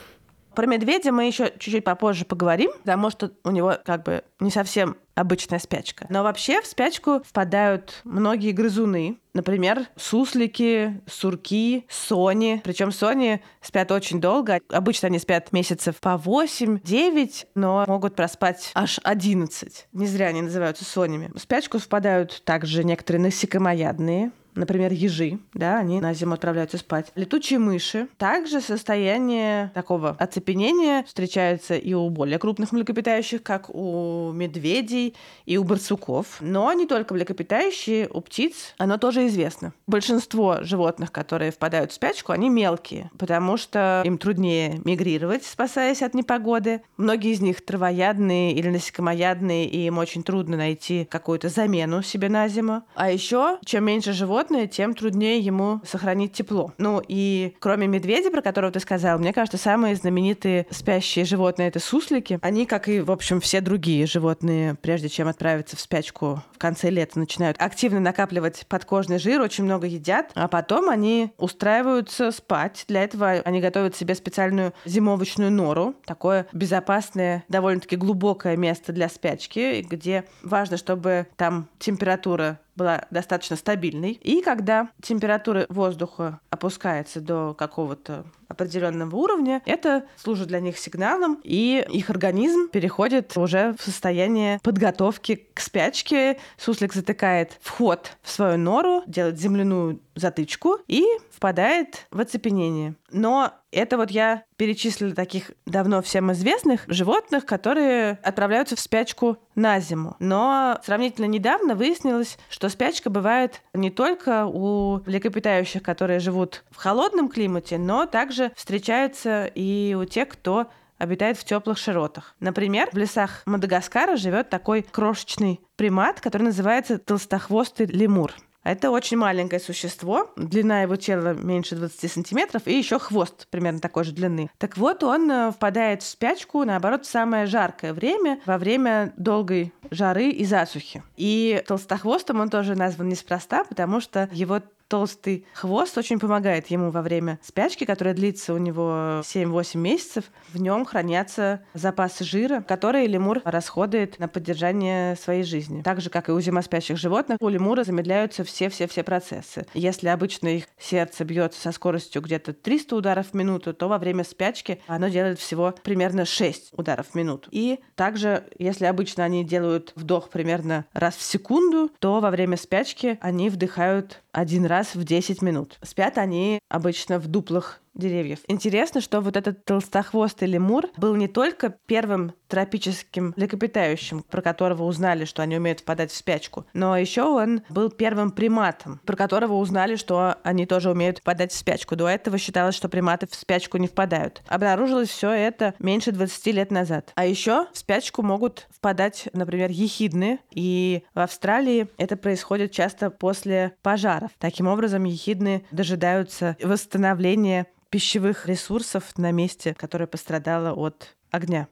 Про 0.59 0.67
медведя 0.67 1.13
мы 1.13 1.29
еще 1.29 1.53
чуть-чуть 1.57 1.85
попозже 1.85 2.25
поговорим, 2.25 2.73
потому 2.81 3.11
что 3.11 3.31
у 3.45 3.51
него 3.53 3.77
как 3.85 4.03
бы 4.03 4.25
не 4.41 4.51
совсем 4.51 4.97
обычная 5.15 5.61
спячка. 5.61 6.07
Но 6.11 6.25
вообще 6.25 6.61
в 6.61 6.67
спячку 6.67 7.23
впадают 7.25 8.01
многие 8.03 8.51
грызуны. 8.51 9.19
Например, 9.35 9.87
суслики, 9.95 11.01
сурки, 11.07 11.87
сони. 11.89 12.61
Причем 12.65 12.91
сони 12.91 13.41
спят 13.61 13.93
очень 13.93 14.21
долго. 14.21 14.59
Обычно 14.69 15.07
они 15.07 15.21
спят 15.21 15.53
месяцев 15.53 16.01
по 16.01 16.21
8-9, 16.21 17.47
но 17.55 17.85
могут 17.87 18.17
проспать 18.17 18.73
аж 18.75 18.99
11. 19.05 19.87
Не 19.93 20.07
зря 20.09 20.27
они 20.27 20.43
называются 20.43 20.85
сонями. 20.85 21.31
В 21.37 21.39
спячку 21.39 21.79
впадают 21.79 22.43
также 22.45 22.83
некоторые 22.83 23.23
насекомоядные 23.23 24.33
например, 24.59 24.93
ежи, 24.93 25.39
да, 25.55 25.79
они 25.79 26.01
на 26.01 26.13
зиму 26.15 26.35
отправляются 26.35 26.79
спать. 26.79 27.13
Летучие 27.15 27.59
мыши. 27.59 28.09
Также 28.19 28.61
состояние 28.61 29.71
такого 29.75 30.17
оцепенения 30.19 31.05
встречается 31.05 31.77
и 31.77 31.95
у 31.95 32.09
более 32.11 32.39
крупных 32.39 32.73
млекопитающих, 32.73 33.43
как 33.43 33.71
у 33.71 34.33
медведей 34.33 35.15
и 35.47 35.57
у 35.57 35.65
барсуков. 35.65 36.39
Но 36.41 36.73
не 36.73 36.87
только 36.87 37.15
млекопитающие, 37.15 38.09
у 38.13 38.21
птиц 38.21 38.75
оно 38.79 38.99
тоже 38.99 39.27
известно. 39.29 39.73
Большинство 39.87 40.59
животных, 40.63 41.13
которые 41.13 41.51
впадают 41.51 41.93
в 41.93 41.95
спячку, 41.95 42.33
они 42.33 42.51
мелкие, 42.51 43.11
потому 43.19 43.57
что 43.57 44.03
им 44.05 44.19
труднее 44.19 44.81
мигрировать, 44.85 45.45
спасаясь 45.45 46.03
от 46.03 46.15
непогоды. 46.15 46.83
Многие 46.97 47.33
из 47.33 47.41
них 47.41 47.65
травоядные 47.65 48.53
или 48.53 48.69
насекомоядные, 48.69 49.69
и 49.69 49.87
им 49.87 49.99
очень 49.99 50.23
трудно 50.23 50.57
найти 50.57 51.05
какую-то 51.05 51.49
замену 51.49 52.03
себе 52.03 52.29
на 52.29 52.49
зиму. 52.49 52.83
А 52.95 53.11
еще, 53.11 53.59
чем 53.65 53.85
меньше 53.85 54.13
животных, 54.13 54.48
животное, 54.49 54.67
тем 54.67 54.95
труднее 54.95 55.41
ему 55.41 55.81
сохранить 55.85 56.33
тепло. 56.33 56.73
Ну 56.79 57.03
и 57.07 57.55
кроме 57.61 57.87
медведя, 57.87 58.31
про 58.31 58.41
которого 58.41 58.73
ты 58.73 58.81
сказал, 58.81 59.19
мне 59.19 59.33
кажется, 59.33 59.59
самые 59.59 59.95
знаменитые 59.95 60.67
спящие 60.71 61.25
животные— 61.25 61.69
это 61.69 61.81
суслики. 61.81 62.39
Они, 62.43 62.65
как 62.65 62.89
и, 62.89 63.01
в 63.01 63.11
общем, 63.11 63.41
все 63.41 63.61
другие 63.61 64.07
животные, 64.07 64.75
прежде 64.81 65.09
чем 65.09 65.29
отправиться 65.29 65.77
в 65.77 65.81
спячку 65.81 66.43
в 66.55 66.59
конце 66.59 66.91
лета, 66.91 67.19
начинают 67.19 67.61
активно 67.61 68.01
накапливать 68.01 68.65
подкожный 68.69 69.19
жир, 69.19 69.41
очень 69.41 69.65
много 69.65 69.87
едят, 69.87 70.31
а 70.35 70.49
потом 70.49 70.89
они 70.89 71.33
устраиваются 71.37 72.31
спать. 72.31 72.85
Для 72.89 73.05
этого 73.05 73.31
они 73.31 73.61
готовят 73.61 73.97
себе 73.97 74.15
специальную 74.15 74.73
зимовочную 74.85 75.51
нору, 75.51 75.95
такое 76.07 76.47
безопасное, 76.53 77.45
довольно-таки 77.49 77.97
глубокое 77.97 78.57
место 78.57 78.93
для 78.93 79.09
спячки, 79.09 79.83
где 79.83 80.25
важно, 80.43 80.77
чтобы 80.77 81.27
там 81.37 81.69
температура 81.79 82.59
была 82.79 83.05
достаточно 83.11 83.57
стабильной. 83.57 84.13
И 84.13 84.41
когда 84.41 84.89
температура 85.03 85.67
воздуха 85.69 86.41
опускается 86.49 87.21
до 87.21 87.53
какого-то 87.53 88.25
определенного 88.49 89.15
уровня, 89.15 89.63
это 89.67 90.05
служит 90.17 90.49
для 90.49 90.61
них 90.61 90.79
сигналом, 90.79 91.41
и 91.45 91.85
их 91.91 92.11
организм 92.11 92.69
переходит 92.69 93.37
уже 93.37 93.75
в 93.79 93.83
состояние 93.83 94.59
подготовки 94.63 95.47
к 95.55 95.61
спячке. 95.61 96.39
Суслик 96.57 96.95
затыкает 96.95 97.59
вход 97.61 98.17
в 98.23 98.31
свою 98.31 98.59
нору, 98.59 99.03
делает 99.07 99.39
земляную 99.39 100.01
затычку 100.15 100.79
и 100.89 101.05
впадает 101.31 102.07
в 102.11 102.21
оцепенение. 102.21 102.95
Но 103.11 103.53
это 103.71 103.97
вот 103.97 104.11
я 104.11 104.45
перечислила 104.57 105.15
таких 105.15 105.53
давно 105.67 106.03
всем 106.03 106.33
известных 106.33 106.85
животных, 106.89 107.47
которые 107.47 108.19
отправляются 108.23 108.77
в 108.77 108.81
спячку 108.81 109.39
на 109.55 109.79
зиму. 109.79 110.17
Но 110.19 110.79
сравнительно 110.85 111.27
недавно 111.27 111.75
выяснилось, 111.75 112.39
что 112.49 112.69
спячка 112.69 113.11
бывает 113.11 113.63
не 113.75 113.91
только 113.91 114.47
у 114.47 115.01
млекопитающих, 115.07 115.83
которые 115.83 116.19
живут 116.19 116.65
в 116.71 116.77
холодном 116.77 117.29
климате, 117.29 117.79
но 117.79 118.07
также 118.07 118.38
встречается 118.57 119.47
и 119.55 119.97
у 119.99 120.05
тех, 120.05 120.29
кто 120.29 120.69
обитает 120.99 121.39
в 121.39 121.45
теплых 121.45 121.79
широтах. 121.79 122.35
Например, 122.41 122.89
в 122.93 122.97
лесах 122.97 123.43
Мадагаскара 123.47 124.17
живет 124.17 124.51
такой 124.51 124.83
крошечный 124.83 125.61
примат, 125.77 126.21
который 126.21 126.43
называется 126.43 126.99
толстохвостый 126.99 127.87
лемур. 127.87 128.33
Это 128.65 128.91
очень 128.91 129.17
маленькое 129.17 129.61
существо, 129.61 130.31
длина 130.37 130.83
его 130.83 130.97
тела 130.97 131.33
меньше 131.33 131.75
20 131.75 132.13
сантиметров, 132.13 132.63
и 132.67 132.77
еще 132.77 132.99
хвост 132.99 133.47
примерно 133.49 133.81
такой 133.81 134.05
же 134.05 134.13
длины. 134.13 134.51
Так 134.59 134.77
вот, 134.77 135.03
он 135.05 135.31
э, 135.31 135.53
впадает 135.53 136.03
в 136.03 136.07
спячку, 136.07 136.65
наоборот, 136.65 137.07
в 137.07 137.11
самое 137.11 137.47
жаркое 137.47 137.95
время, 137.95 138.41
во 138.45 138.59
время 138.59 139.15
долгой 139.17 139.73
жары 139.91 140.29
и 140.29 140.45
засухи. 140.45 141.03
И 141.17 141.63
толстохвостом 141.67 142.41
он 142.41 142.51
тоже 142.51 142.75
назван 142.75 143.09
неспроста, 143.09 143.65
потому 143.65 144.01
что 144.01 144.29
его 144.33 144.61
толстый 144.89 145.47
хвост 145.55 145.97
очень 145.97 146.19
помогает 146.19 146.69
ему 146.69 146.91
во 146.91 147.03
время 147.03 147.39
спячки, 147.43 147.85
которая 147.85 148.15
длится 148.15 148.55
у 148.55 148.59
него 148.59 149.21
7-8 149.23 149.79
месяцев. 149.79 150.25
В 150.53 150.61
нем 150.61 150.85
хранятся 150.85 151.63
запасы 151.75 152.25
жира, 152.25 152.63
которые 152.63 153.07
лемур 153.07 153.41
расходует 153.45 154.19
на 154.19 154.29
поддержание 154.29 155.15
своей 155.17 155.45
жизни. 155.45 155.83
Так 155.83 156.01
же, 156.01 156.11
как 156.11 156.29
и 156.29 156.33
у 156.33 156.41
зимоспящих 156.41 156.97
животных, 156.97 157.39
у 157.41 157.49
лемура 157.49 157.85
замедляются 157.85 158.45
все-все-все 158.45 159.03
процессы. 159.03 159.67
Если 159.75 160.09
обычно 160.09 160.49
их 160.49 160.65
сердце 160.79 161.25
бьется 161.25 161.61
со 161.61 161.73
скоростью 161.73 162.23
где-то 162.23 162.53
300 162.53 162.97
ударов 162.97 163.27
в 163.29 163.35
минуту, 163.35 163.75
то 163.75 163.89
во 163.89 163.99
время 163.99 164.25
спячки 164.25 164.81
оно 164.87 165.09
делает 165.09 165.39
всего 165.39 165.75
примерно 165.83 166.25
6 166.25 166.73
ударов 166.73 167.09
в 167.09 167.15
минуту. 167.15 167.49
И 167.53 167.81
также, 167.95 168.45
если 168.59 168.87
обычно 168.87 169.25
они 169.25 169.45
делают 169.45 169.93
вдох 169.95 170.31
примерно 170.31 170.87
раз 170.93 171.15
в 171.17 171.23
секунду, 171.23 171.91
то 171.99 172.21
во 172.21 172.31
время 172.31 172.57
спячки 172.57 173.19
они 173.21 173.51
вдыхают 173.51 174.23
один 174.33 174.67
раз 174.67 174.95
в 174.95 175.05
10 175.05 175.43
минут. 175.43 175.79
Спят 175.83 176.19
они 176.19 176.59
обычно 176.69 177.19
в 177.19 177.27
дуплах 177.27 177.81
деревьев. 177.95 178.41
Интересно, 178.49 179.01
что 179.01 179.21
вот 179.21 179.37
этот 179.37 179.65
толстохвостый 179.65 180.49
лемур 180.49 180.87
был 180.97 181.15
не 181.17 181.29
только 181.29 181.77
первым 181.87 182.33
тропическим 182.49 183.35
млекопитающим, 183.37 184.23
про 184.23 184.43
которого 184.43 184.85
узнали, 184.85 185.25
что 185.25 185.43
они 185.43 185.57
умеют 185.57 185.81
впадать 185.81 186.11
в 186.11 186.17
спячку, 186.17 186.67
но 186.73 186.97
еще 186.97 187.23
он 187.23 187.63
был 187.69 187.91
первым 187.91 188.31
приматом, 188.31 189.01
про 189.05 189.17
которого 189.17 189.55
узнали, 189.55 189.97
что 189.97 190.37
они 190.43 190.67
тоже 190.67 190.91
умеют 190.91 191.19
впадать 191.19 191.53
в 191.53 191.57
спячку. 191.57 191.97
До 191.97 192.09
этого 192.09 192.39
считалось, 192.39 192.75
что 192.75 192.89
приматы 192.89 193.27
в 193.27 193.35
спячку 193.35 193.79
не 193.79 193.87
впадают. 193.87 194.43
Обнаружилось 194.49 195.11
все 195.11 195.31
это 195.31 195.75
меньше 195.79 196.13
20 196.13 196.47
лет 196.47 196.71
назад. 196.71 197.13
А 197.15 197.25
еще 197.25 197.67
в 197.73 197.79
спячку 197.79 198.23
могут 198.23 198.67
впадать, 198.71 199.29
например, 199.33 199.71
ехидны, 199.71 200.41
и 200.51 201.05
в 201.15 201.21
Австралии 201.21 201.89
это 201.99 202.17
происходит 202.17 202.73
часто 202.73 203.11
после 203.11 203.75
пожаров. 203.83 204.31
Таким 204.39 204.67
образом, 204.67 205.05
ехидны 205.05 205.65
дожидаются 205.71 206.57
восстановления 206.63 207.67
пищевых 207.91 208.47
ресурсов 208.47 209.17
на 209.17 209.31
месте, 209.33 209.75
которое 209.75 210.07
пострадало 210.07 210.73
от 210.73 211.17
огня. 211.31 211.69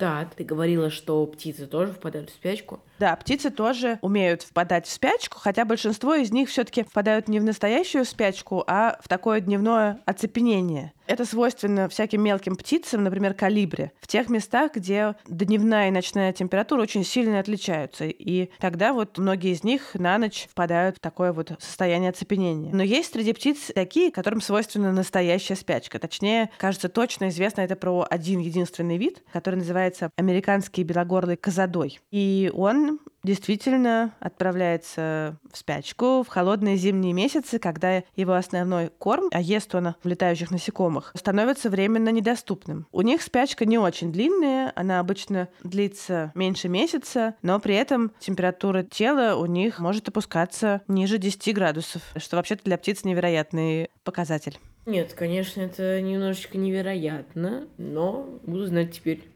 Да, 0.00 0.26
ты 0.34 0.44
говорила, 0.44 0.88
что 0.88 1.26
птицы 1.26 1.66
тоже 1.66 1.92
впадают 1.92 2.30
в 2.30 2.32
спячку. 2.32 2.80
Да, 2.98 3.14
птицы 3.16 3.50
тоже 3.50 3.98
умеют 4.00 4.40
впадать 4.40 4.86
в 4.86 4.90
спячку, 4.90 5.38
хотя 5.38 5.66
большинство 5.66 6.14
из 6.14 6.32
них 6.32 6.48
все-таки 6.48 6.82
впадают 6.82 7.28
не 7.28 7.38
в 7.38 7.44
настоящую 7.44 8.06
спячку, 8.06 8.64
а 8.66 8.98
в 9.02 9.08
такое 9.08 9.40
дневное 9.40 10.00
оцепенение. 10.06 10.94
Это 11.10 11.24
свойственно 11.24 11.88
всяким 11.88 12.22
мелким 12.22 12.54
птицам, 12.54 13.02
например, 13.02 13.34
калибре, 13.34 13.90
в 14.00 14.06
тех 14.06 14.28
местах, 14.28 14.76
где 14.76 15.16
дневная 15.26 15.88
и 15.88 15.90
ночная 15.90 16.32
температура 16.32 16.82
очень 16.82 17.04
сильно 17.04 17.40
отличаются. 17.40 18.04
И 18.04 18.50
тогда 18.60 18.92
вот 18.92 19.18
многие 19.18 19.50
из 19.50 19.64
них 19.64 19.94
на 19.94 20.18
ночь 20.18 20.46
впадают 20.48 20.98
в 20.98 21.00
такое 21.00 21.32
вот 21.32 21.50
состояние 21.58 22.10
оцепенения. 22.10 22.72
Но 22.72 22.84
есть 22.84 23.12
среди 23.12 23.32
птиц 23.32 23.72
такие, 23.74 24.12
которым 24.12 24.40
свойственна 24.40 24.92
настоящая 24.92 25.56
спячка. 25.56 25.98
Точнее, 25.98 26.50
кажется, 26.58 26.88
точно 26.88 27.30
известно 27.30 27.62
это 27.62 27.74
про 27.74 28.06
один 28.08 28.38
единственный 28.38 28.96
вид, 28.96 29.24
который 29.32 29.56
называется 29.56 30.12
американский 30.14 30.84
белогорлый 30.84 31.36
козадой. 31.36 31.98
И 32.12 32.52
он 32.54 33.00
действительно 33.22 34.14
отправляется 34.20 35.36
в 35.52 35.56
спячку 35.56 36.22
в 36.22 36.28
холодные 36.28 36.76
зимние 36.76 37.12
месяцы, 37.12 37.58
когда 37.58 38.02
его 38.16 38.34
основной 38.34 38.90
корм, 38.98 39.28
а 39.32 39.40
ест 39.40 39.74
он 39.74 39.94
летающих 40.04 40.50
насекомых, 40.50 41.12
становится 41.14 41.70
временно 41.70 42.10
недоступным. 42.10 42.86
У 42.92 43.02
них 43.02 43.22
спячка 43.22 43.64
не 43.64 43.78
очень 43.78 44.12
длинная, 44.12 44.72
она 44.74 45.00
обычно 45.00 45.48
длится 45.62 46.32
меньше 46.34 46.68
месяца, 46.68 47.34
но 47.42 47.58
при 47.60 47.74
этом 47.74 48.12
температура 48.20 48.82
тела 48.82 49.36
у 49.36 49.46
них 49.46 49.78
может 49.78 50.08
опускаться 50.08 50.82
ниже 50.88 51.18
10 51.18 51.54
градусов, 51.54 52.02
что 52.16 52.36
вообще-то 52.36 52.64
для 52.64 52.78
птиц 52.78 53.04
невероятный 53.04 53.90
показатель. 54.04 54.58
Нет, 54.86 55.12
конечно, 55.12 55.60
это 55.60 56.00
немножечко 56.00 56.58
невероятно, 56.58 57.68
но 57.76 58.26
буду 58.44 58.66
знать 58.66 58.92
теперь. 58.92 59.28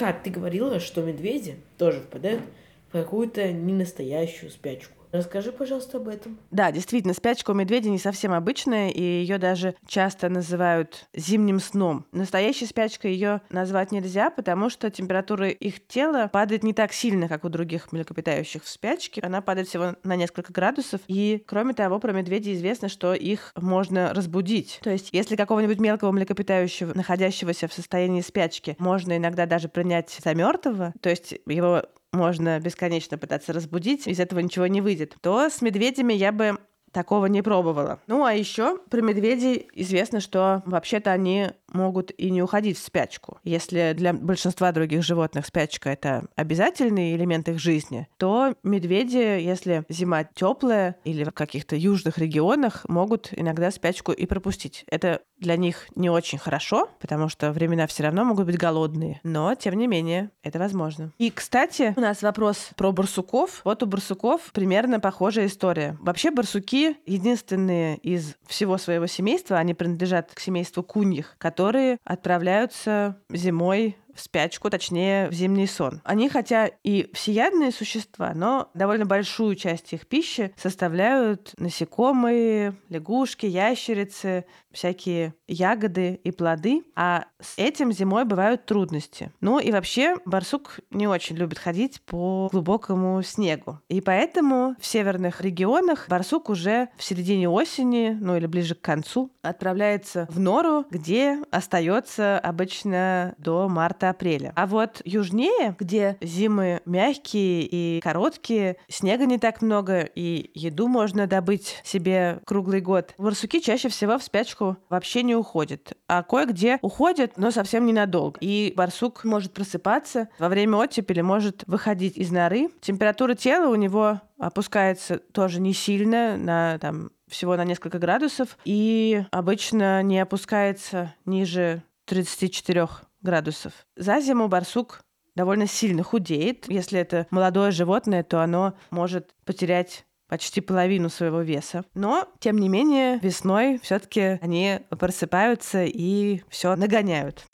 Так, 0.00 0.22
ты 0.22 0.30
говорила, 0.30 0.80
что 0.80 1.02
медведи 1.02 1.56
тоже 1.76 2.00
впадают 2.00 2.40
в 2.88 2.92
какую-то 2.92 3.52
ненастоящую 3.52 4.50
спячку. 4.50 4.94
Расскажи, 5.12 5.50
пожалуйста, 5.50 5.98
об 5.98 6.08
этом. 6.08 6.38
Да, 6.50 6.70
действительно, 6.70 7.14
спячка 7.14 7.50
у 7.50 7.54
медведя 7.54 7.90
не 7.90 7.98
совсем 7.98 8.32
обычная, 8.32 8.90
и 8.90 9.02
ее 9.02 9.38
даже 9.38 9.74
часто 9.86 10.28
называют 10.28 11.08
зимним 11.14 11.58
сном. 11.58 12.06
Настоящей 12.12 12.66
спячкой 12.66 13.12
ее 13.12 13.40
назвать 13.50 13.92
нельзя, 13.92 14.30
потому 14.30 14.70
что 14.70 14.90
температура 14.90 15.48
их 15.48 15.86
тела 15.86 16.28
падает 16.32 16.62
не 16.62 16.72
так 16.72 16.92
сильно, 16.92 17.28
как 17.28 17.44
у 17.44 17.48
других 17.48 17.92
млекопитающих 17.92 18.62
в 18.62 18.68
спячке. 18.68 19.20
Она 19.22 19.40
падает 19.42 19.68
всего 19.68 19.96
на 20.04 20.16
несколько 20.16 20.52
градусов. 20.52 21.00
И, 21.08 21.42
кроме 21.46 21.74
того, 21.74 21.98
про 21.98 22.12
медведей 22.12 22.54
известно, 22.54 22.88
что 22.88 23.14
их 23.14 23.52
можно 23.56 24.14
разбудить. 24.14 24.80
То 24.82 24.90
есть, 24.90 25.10
если 25.12 25.36
какого-нибудь 25.36 25.80
мелкого 25.80 26.12
млекопитающего, 26.12 26.94
находящегося 26.94 27.66
в 27.66 27.72
состоянии 27.72 28.20
спячки, 28.20 28.76
можно 28.78 29.16
иногда 29.16 29.46
даже 29.46 29.68
принять 29.68 30.16
за 30.22 30.34
мертвого, 30.34 30.94
то 31.00 31.10
есть 31.10 31.34
его 31.46 31.82
можно 32.12 32.58
бесконечно 32.60 33.18
пытаться 33.18 33.52
разбудить, 33.52 34.06
из 34.06 34.20
этого 34.20 34.40
ничего 34.40 34.66
не 34.66 34.80
выйдет, 34.80 35.16
то 35.20 35.48
с 35.48 35.62
медведями 35.62 36.12
я 36.12 36.32
бы 36.32 36.58
такого 36.92 37.26
не 37.26 37.42
пробовала. 37.42 38.00
Ну, 38.06 38.24
а 38.24 38.32
еще 38.32 38.78
про 38.90 39.00
медведей 39.00 39.68
известно, 39.74 40.20
что 40.20 40.62
вообще-то 40.66 41.12
они 41.12 41.50
могут 41.72 42.10
и 42.16 42.30
не 42.30 42.42
уходить 42.42 42.78
в 42.78 42.82
спячку. 42.82 43.38
Если 43.44 43.94
для 43.96 44.12
большинства 44.12 44.72
других 44.72 45.02
животных 45.02 45.46
спячка 45.46 45.90
это 45.90 46.26
обязательный 46.36 47.14
элемент 47.14 47.48
их 47.48 47.58
жизни, 47.58 48.08
то 48.18 48.54
медведи, 48.62 49.16
если 49.16 49.84
зима 49.88 50.24
теплая 50.24 50.96
или 51.04 51.24
в 51.24 51.32
каких-то 51.32 51.76
южных 51.76 52.18
регионах, 52.18 52.84
могут 52.88 53.30
иногда 53.32 53.70
спячку 53.70 54.12
и 54.12 54.26
пропустить. 54.26 54.84
Это 54.88 55.20
для 55.38 55.56
них 55.56 55.86
не 55.94 56.10
очень 56.10 56.38
хорошо, 56.38 56.90
потому 57.00 57.28
что 57.28 57.52
времена 57.52 57.86
все 57.86 58.02
равно 58.02 58.24
могут 58.24 58.46
быть 58.46 58.58
голодные, 58.58 59.20
но 59.22 59.54
тем 59.54 59.74
не 59.74 59.86
менее 59.86 60.30
это 60.42 60.58
возможно. 60.58 61.12
И, 61.18 61.30
кстати, 61.30 61.94
у 61.96 62.00
нас 62.00 62.22
вопрос 62.22 62.70
про 62.76 62.92
барсуков. 62.92 63.62
Вот 63.64 63.82
у 63.82 63.86
барсуков 63.86 64.50
примерно 64.52 65.00
похожая 65.00 65.46
история. 65.46 65.96
Вообще 66.00 66.30
барсуки 66.30 66.96
единственные 67.06 67.96
из 67.98 68.34
всего 68.46 68.76
своего 68.78 69.06
семейства, 69.06 69.56
они 69.56 69.74
принадлежат 69.74 70.32
к 70.34 70.40
семейству 70.40 70.82
куньих, 70.82 71.36
которые 71.38 71.59
отправляются 72.04 73.16
зимой 73.30 73.96
спячку, 74.20 74.70
точнее, 74.70 75.28
в 75.28 75.32
зимний 75.32 75.66
сон. 75.66 76.00
Они 76.04 76.28
хотя 76.28 76.70
и 76.84 77.10
всеядные 77.12 77.72
существа, 77.72 78.32
но 78.34 78.70
довольно 78.74 79.06
большую 79.06 79.54
часть 79.54 79.92
их 79.92 80.06
пищи 80.06 80.54
составляют 80.56 81.54
насекомые, 81.58 82.74
лягушки, 82.88 83.46
ящерицы, 83.46 84.44
всякие 84.72 85.34
ягоды 85.48 86.20
и 86.22 86.30
плоды, 86.30 86.82
а 86.94 87.24
с 87.40 87.58
этим 87.58 87.92
зимой 87.92 88.24
бывают 88.24 88.66
трудности. 88.66 89.32
Ну 89.40 89.58
и 89.58 89.72
вообще 89.72 90.16
барсук 90.24 90.80
не 90.90 91.06
очень 91.06 91.36
любит 91.36 91.58
ходить 91.58 92.00
по 92.02 92.48
глубокому 92.52 93.22
снегу. 93.22 93.80
И 93.88 94.00
поэтому 94.00 94.76
в 94.78 94.86
северных 94.86 95.40
регионах 95.40 96.06
барсук 96.08 96.50
уже 96.50 96.88
в 96.96 97.02
середине 97.02 97.48
осени, 97.48 98.16
ну 98.20 98.36
или 98.36 98.46
ближе 98.46 98.74
к 98.74 98.80
концу, 98.80 99.32
отправляется 99.42 100.26
в 100.30 100.38
нору, 100.38 100.86
где 100.90 101.38
остается 101.50 102.38
обычно 102.38 103.34
до 103.38 103.68
марта-апреля. 104.10 104.52
А 104.56 104.66
вот 104.66 105.00
южнее, 105.04 105.76
где 105.78 106.16
зимы 106.20 106.80
мягкие 106.84 107.68
и 107.70 108.00
короткие, 108.02 108.76
снега 108.88 109.26
не 109.26 109.38
так 109.38 109.62
много, 109.62 110.02
и 110.02 110.50
еду 110.54 110.88
можно 110.88 111.26
добыть 111.26 111.80
себе 111.84 112.40
круглый 112.44 112.80
год, 112.80 113.14
барсуки 113.18 113.60
чаще 113.60 113.88
всего 113.88 114.18
в 114.18 114.22
спячку 114.22 114.76
вообще 114.88 115.22
не 115.22 115.34
уходят. 115.34 115.92
А 116.08 116.22
кое-где 116.22 116.78
уходят, 116.82 117.36
но 117.36 117.50
совсем 117.50 117.86
ненадолго. 117.86 118.38
И 118.40 118.72
барсук 118.76 119.24
может 119.24 119.52
просыпаться 119.52 120.28
во 120.38 120.48
время 120.48 120.76
оттепели, 120.76 121.20
может 121.20 121.64
выходить 121.66 122.16
из 122.16 122.30
норы. 122.30 122.68
Температура 122.80 123.34
тела 123.34 123.70
у 123.70 123.74
него 123.74 124.20
опускается 124.38 125.18
тоже 125.18 125.60
не 125.60 125.72
сильно, 125.72 126.36
на 126.36 126.78
там 126.78 127.10
всего 127.28 127.56
на 127.56 127.64
несколько 127.64 127.98
градусов, 127.98 128.58
и 128.64 129.24
обычно 129.30 130.02
не 130.02 130.18
опускается 130.18 131.14
ниже 131.24 131.84
34 132.06 132.88
градусов. 133.22 133.72
За 133.96 134.20
зиму 134.20 134.48
барсук 134.48 135.02
довольно 135.34 135.66
сильно 135.66 136.02
худеет. 136.02 136.68
Если 136.68 136.98
это 136.98 137.26
молодое 137.30 137.70
животное, 137.70 138.22
то 138.22 138.42
оно 138.42 138.74
может 138.90 139.34
потерять 139.44 140.04
почти 140.28 140.60
половину 140.60 141.08
своего 141.08 141.40
веса. 141.40 141.84
Но, 141.94 142.28
тем 142.38 142.58
не 142.58 142.68
менее, 142.68 143.18
весной 143.18 143.80
все-таки 143.82 144.38
они 144.40 144.80
просыпаются 144.90 145.84
и 145.84 146.42
все 146.48 146.76
нагоняют. 146.76 147.44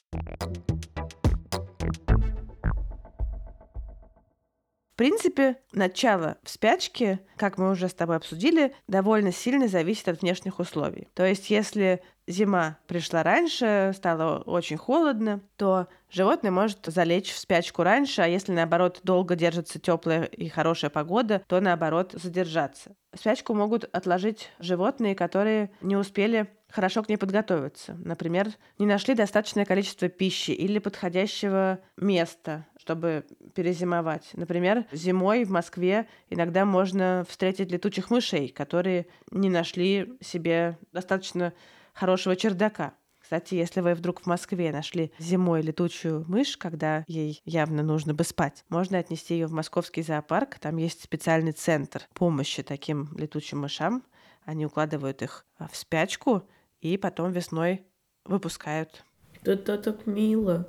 В 4.97 4.99
принципе, 4.99 5.57
начало 5.73 6.39
в 6.43 6.49
спячке, 6.49 7.21
как 7.37 7.59
мы 7.59 7.71
уже 7.71 7.87
с 7.89 7.93
тобой 7.93 8.17
обсудили, 8.17 8.75
довольно 8.89 9.31
сильно 9.31 9.69
зависит 9.69 10.09
от 10.09 10.23
внешних 10.23 10.59
условий. 10.59 11.09
То 11.13 11.25
есть, 11.27 11.51
если 11.51 12.03
зима 12.27 12.79
пришла 12.87 13.23
раньше, 13.23 13.93
стало 13.95 14.39
очень 14.41 14.77
холодно, 14.77 15.41
то 15.57 15.89
животное 16.11 16.51
может 16.51 16.79
залечь 16.87 17.33
в 17.33 17.39
спячку 17.39 17.83
раньше, 17.83 18.23
а 18.23 18.27
если, 18.27 18.53
наоборот, 18.53 19.01
долго 19.03 19.37
держится 19.37 19.79
теплая 19.79 20.25
и 20.25 20.49
хорошая 20.49 20.91
погода, 20.91 21.43
то, 21.47 21.61
наоборот, 21.61 22.13
задержаться. 22.13 22.97
Спячку 23.15 23.55
могут 23.55 23.85
отложить 23.85 24.51
животные, 24.59 25.15
которые 25.15 25.71
не 25.81 25.97
успели 25.97 26.49
хорошо 26.69 27.03
к 27.03 27.09
ней 27.09 27.17
подготовиться. 27.17 27.97
Например, 28.05 28.49
не 28.79 28.87
нашли 28.87 29.15
достаточное 29.15 29.65
количество 29.65 30.09
пищи 30.09 30.51
или 30.51 30.79
подходящего 30.79 31.79
места, 31.97 32.67
чтобы 32.79 33.25
перезимовать. 33.55 34.31
Например, 34.35 34.85
зимой 34.93 35.45
в 35.45 35.51
Москве 35.51 36.07
иногда 36.29 36.65
можно 36.65 37.25
встретить 37.29 37.71
летучих 37.71 38.11
мышей, 38.11 38.49
которые 38.49 39.07
не 39.31 39.49
нашли 39.49 40.19
себе 40.21 40.79
достаточно 40.93 41.53
хорошего 41.97 42.37
чердака. 42.37 42.95
Кстати, 43.19 43.57
если 43.57 43.81
вы 43.81 43.95
вдруг 43.95 44.21
в 44.21 44.27
Москве 44.27 44.71
нашли 44.71 45.11
зимой 45.19 45.61
летучую 45.61 46.25
мышь, 46.29 46.57
когда 46.57 47.03
ей 47.09 47.41
явно 47.45 47.83
нужно 47.83 48.15
бы 48.15 48.23
спать, 48.23 48.65
можно 48.69 48.99
отнести 48.99 49.35
ее 49.35 49.47
в 49.47 49.53
московский 49.53 50.03
зоопарк. 50.03 50.61
Там 50.61 50.77
есть 50.77 51.03
специальный 51.03 51.51
центр 51.51 52.03
помощи 52.15 52.63
таким 52.63 53.09
летучим 53.17 53.59
мышам. 53.59 54.05
Они 54.45 54.65
укладывают 54.65 55.23
их 55.23 55.45
а, 55.59 55.67
в 55.67 55.77
спячку 55.77 56.49
и 56.81 56.97
потом 56.97 57.33
весной 57.33 57.85
выпускают. 58.25 59.05
Это 59.43 59.77
так 59.77 60.07
мило. 60.07 60.69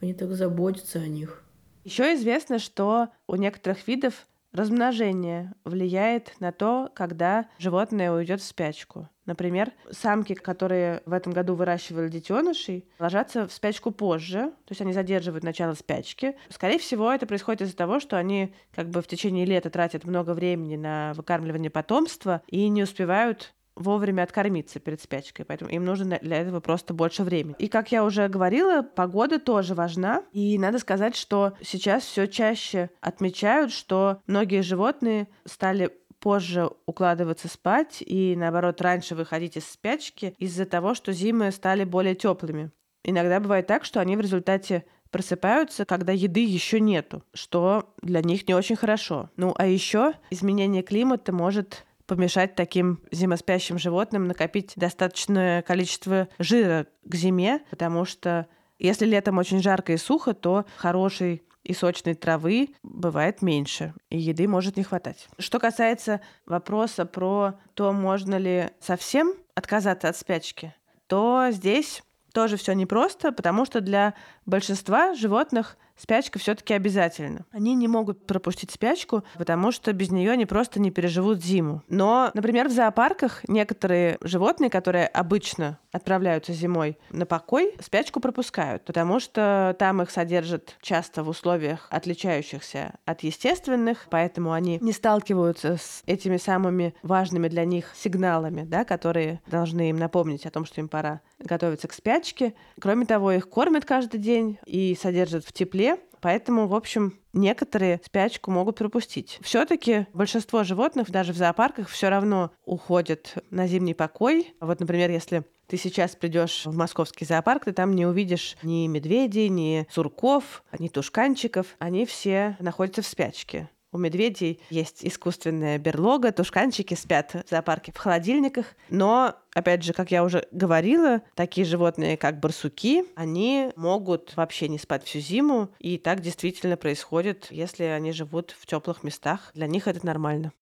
Они 0.00 0.14
так 0.14 0.32
заботятся 0.32 1.00
о 1.00 1.06
них. 1.06 1.44
Еще 1.84 2.14
известно, 2.14 2.58
что 2.58 3.08
у 3.26 3.36
некоторых 3.36 3.86
видов 3.86 4.26
размножение 4.52 5.52
влияет 5.64 6.34
на 6.40 6.52
то, 6.52 6.90
когда 6.94 7.48
животное 7.58 8.12
уйдет 8.12 8.40
в 8.40 8.44
спячку. 8.44 9.08
Например, 9.26 9.70
самки, 9.92 10.34
которые 10.34 11.02
в 11.06 11.12
этом 11.12 11.32
году 11.32 11.54
выращивали 11.54 12.08
детенышей, 12.08 12.88
ложатся 12.98 13.46
в 13.46 13.52
спячку 13.52 13.92
позже, 13.92 14.50
то 14.64 14.70
есть 14.70 14.80
они 14.80 14.92
задерживают 14.92 15.44
начало 15.44 15.74
спячки. 15.74 16.36
Скорее 16.48 16.78
всего, 16.78 17.12
это 17.12 17.26
происходит 17.26 17.62
из-за 17.62 17.76
того, 17.76 18.00
что 18.00 18.18
они 18.18 18.52
как 18.74 18.88
бы 18.90 19.02
в 19.02 19.06
течение 19.06 19.44
лета 19.44 19.70
тратят 19.70 20.04
много 20.04 20.34
времени 20.34 20.74
на 20.76 21.12
выкармливание 21.14 21.70
потомства 21.70 22.42
и 22.48 22.68
не 22.68 22.82
успевают 22.82 23.54
вовремя 23.80 24.22
откормиться 24.22 24.78
перед 24.78 25.00
спячкой, 25.00 25.44
поэтому 25.44 25.70
им 25.70 25.84
нужно 25.84 26.18
для 26.20 26.36
этого 26.40 26.60
просто 26.60 26.94
больше 26.94 27.24
времени. 27.24 27.56
И 27.58 27.68
как 27.68 27.90
я 27.90 28.04
уже 28.04 28.28
говорила, 28.28 28.82
погода 28.82 29.38
тоже 29.38 29.74
важна, 29.74 30.22
и 30.32 30.58
надо 30.58 30.78
сказать, 30.78 31.16
что 31.16 31.54
сейчас 31.62 32.04
все 32.04 32.28
чаще 32.28 32.90
отмечают, 33.00 33.72
что 33.72 34.20
многие 34.26 34.62
животные 34.62 35.28
стали 35.44 35.90
позже 36.20 36.70
укладываться 36.86 37.48
спать 37.48 38.02
и, 38.06 38.36
наоборот, 38.36 38.80
раньше 38.80 39.14
выходить 39.14 39.56
из 39.56 39.66
спячки 39.66 40.34
из-за 40.38 40.66
того, 40.66 40.94
что 40.94 41.12
зимы 41.12 41.50
стали 41.50 41.84
более 41.84 42.14
теплыми. 42.14 42.70
Иногда 43.02 43.40
бывает 43.40 43.66
так, 43.66 43.84
что 43.84 44.00
они 44.00 44.16
в 44.16 44.20
результате 44.20 44.84
просыпаются, 45.10 45.84
когда 45.84 46.12
еды 46.12 46.44
еще 46.44 46.78
нету, 46.78 47.24
что 47.32 47.94
для 48.02 48.20
них 48.20 48.46
не 48.46 48.54
очень 48.54 48.76
хорошо. 48.76 49.30
Ну 49.36 49.54
а 49.56 49.66
еще 49.66 50.12
изменение 50.30 50.82
климата 50.82 51.32
может 51.32 51.84
помешать 52.10 52.56
таким 52.56 52.98
зимоспящим 53.12 53.78
животным 53.78 54.26
накопить 54.26 54.72
достаточное 54.74 55.62
количество 55.62 56.28
жира 56.40 56.88
к 57.04 57.14
зиме, 57.14 57.60
потому 57.70 58.04
что 58.04 58.48
если 58.80 59.06
летом 59.06 59.38
очень 59.38 59.62
жарко 59.62 59.92
и 59.92 59.96
сухо, 59.96 60.34
то 60.34 60.64
хорошей 60.74 61.44
и 61.62 61.72
сочной 61.72 62.14
травы 62.14 62.70
бывает 62.82 63.42
меньше, 63.42 63.94
и 64.08 64.18
еды 64.18 64.48
может 64.48 64.76
не 64.76 64.82
хватать. 64.82 65.28
Что 65.38 65.60
касается 65.60 66.20
вопроса 66.46 67.06
про 67.06 67.60
то, 67.74 67.92
можно 67.92 68.34
ли 68.38 68.70
совсем 68.80 69.34
отказаться 69.54 70.08
от 70.08 70.16
спячки, 70.16 70.74
то 71.06 71.46
здесь 71.52 72.02
тоже 72.32 72.56
все 72.56 72.72
непросто, 72.72 73.30
потому 73.30 73.66
что 73.66 73.80
для 73.80 74.14
большинства 74.50 75.14
животных 75.14 75.78
спячка 76.00 76.38
все-таки 76.38 76.74
обязательно. 76.74 77.44
Они 77.52 77.74
не 77.74 77.86
могут 77.86 78.26
пропустить 78.26 78.70
спячку, 78.70 79.22
потому 79.36 79.70
что 79.70 79.92
без 79.92 80.10
нее 80.10 80.32
они 80.32 80.46
просто 80.46 80.80
не 80.80 80.90
переживут 80.90 81.42
зиму. 81.42 81.82
Но, 81.88 82.30
например, 82.34 82.68
в 82.68 82.72
зоопарках 82.72 83.46
некоторые 83.48 84.18
животные, 84.22 84.70
которые 84.70 85.06
обычно 85.06 85.78
отправляются 85.92 86.52
зимой 86.52 86.98
на 87.10 87.26
покой, 87.26 87.74
спячку 87.80 88.20
пропускают, 88.20 88.84
потому 88.84 89.20
что 89.20 89.76
там 89.78 90.00
их 90.00 90.10
содержат 90.10 90.76
часто 90.80 91.22
в 91.22 91.28
условиях, 91.28 91.86
отличающихся 91.90 92.94
от 93.04 93.22
естественных, 93.22 94.06
поэтому 94.08 94.52
они 94.52 94.78
не 94.80 94.92
сталкиваются 94.92 95.76
с 95.76 96.02
этими 96.06 96.36
самыми 96.36 96.94
важными 97.02 97.48
для 97.48 97.64
них 97.64 97.92
сигналами, 97.94 98.62
да, 98.62 98.84
которые 98.84 99.40
должны 99.46 99.90
им 99.90 99.96
напомнить 99.96 100.46
о 100.46 100.50
том, 100.50 100.64
что 100.64 100.80
им 100.80 100.88
пора 100.88 101.20
готовиться 101.38 101.88
к 101.88 101.92
спячке. 101.92 102.54
Кроме 102.80 103.04
того, 103.04 103.32
их 103.32 103.48
кормят 103.48 103.84
каждый 103.84 104.18
день 104.18 104.39
и 104.66 104.96
содержат 105.00 105.44
в 105.44 105.52
тепле, 105.52 105.98
Поэтому, 106.20 106.66
в 106.66 106.74
общем, 106.74 107.18
некоторые 107.32 108.00
спячку 108.04 108.50
могут 108.50 108.76
пропустить. 108.76 109.38
Все-таки 109.42 110.06
большинство 110.12 110.64
животных, 110.64 111.10
даже 111.10 111.32
в 111.32 111.36
зоопарках, 111.36 111.88
все 111.88 112.08
равно 112.08 112.50
уходят 112.64 113.34
на 113.50 113.66
зимний 113.66 113.94
покой. 113.94 114.54
Вот, 114.60 114.80
например, 114.80 115.10
если 115.10 115.44
ты 115.66 115.76
сейчас 115.76 116.16
придешь 116.16 116.66
в 116.66 116.76
московский 116.76 117.24
зоопарк, 117.24 117.64
ты 117.64 117.72
там 117.72 117.94
не 117.94 118.04
увидишь 118.04 118.56
ни 118.62 118.86
медведей, 118.86 119.48
ни 119.48 119.86
сурков, 119.90 120.62
ни 120.78 120.88
тушканчиков. 120.88 121.76
Они 121.78 122.04
все 122.04 122.56
находятся 122.60 123.02
в 123.02 123.06
спячке. 123.06 123.70
У 123.92 123.98
медведей 123.98 124.60
есть 124.70 125.04
искусственная 125.04 125.76
берлога, 125.78 126.30
тушканчики 126.30 126.94
спят 126.94 127.34
в 127.34 127.50
зоопарке 127.50 127.90
в 127.90 127.96
холодильниках. 127.96 128.66
Но, 128.88 129.34
опять 129.52 129.82
же, 129.82 129.92
как 129.92 130.12
я 130.12 130.22
уже 130.22 130.46
говорила, 130.52 131.22
такие 131.34 131.64
животные, 131.64 132.16
как 132.16 132.38
барсуки, 132.38 133.04
они 133.16 133.72
могут 133.74 134.36
вообще 134.36 134.68
не 134.68 134.78
спать 134.78 135.02
всю 135.02 135.18
зиму. 135.18 135.70
И 135.80 135.98
так 135.98 136.20
действительно 136.20 136.76
происходит, 136.76 137.48
если 137.50 137.82
они 137.82 138.12
живут 138.12 138.54
в 138.56 138.64
теплых 138.64 139.02
местах. 139.02 139.50
Для 139.54 139.66
них 139.66 139.88
это 139.88 140.06
нормально. 140.06 140.52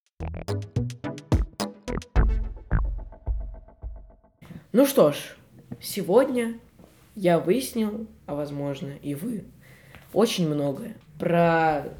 Ну 4.71 4.87
что 4.87 5.11
ж, 5.11 5.17
сегодня 5.79 6.59
я 7.13 7.37
выяснил, 7.39 8.07
а 8.25 8.33
возможно 8.33 8.89
и 9.03 9.13
вы, 9.13 9.45
очень 10.13 10.47
многое 10.47 10.97
про 11.19 11.93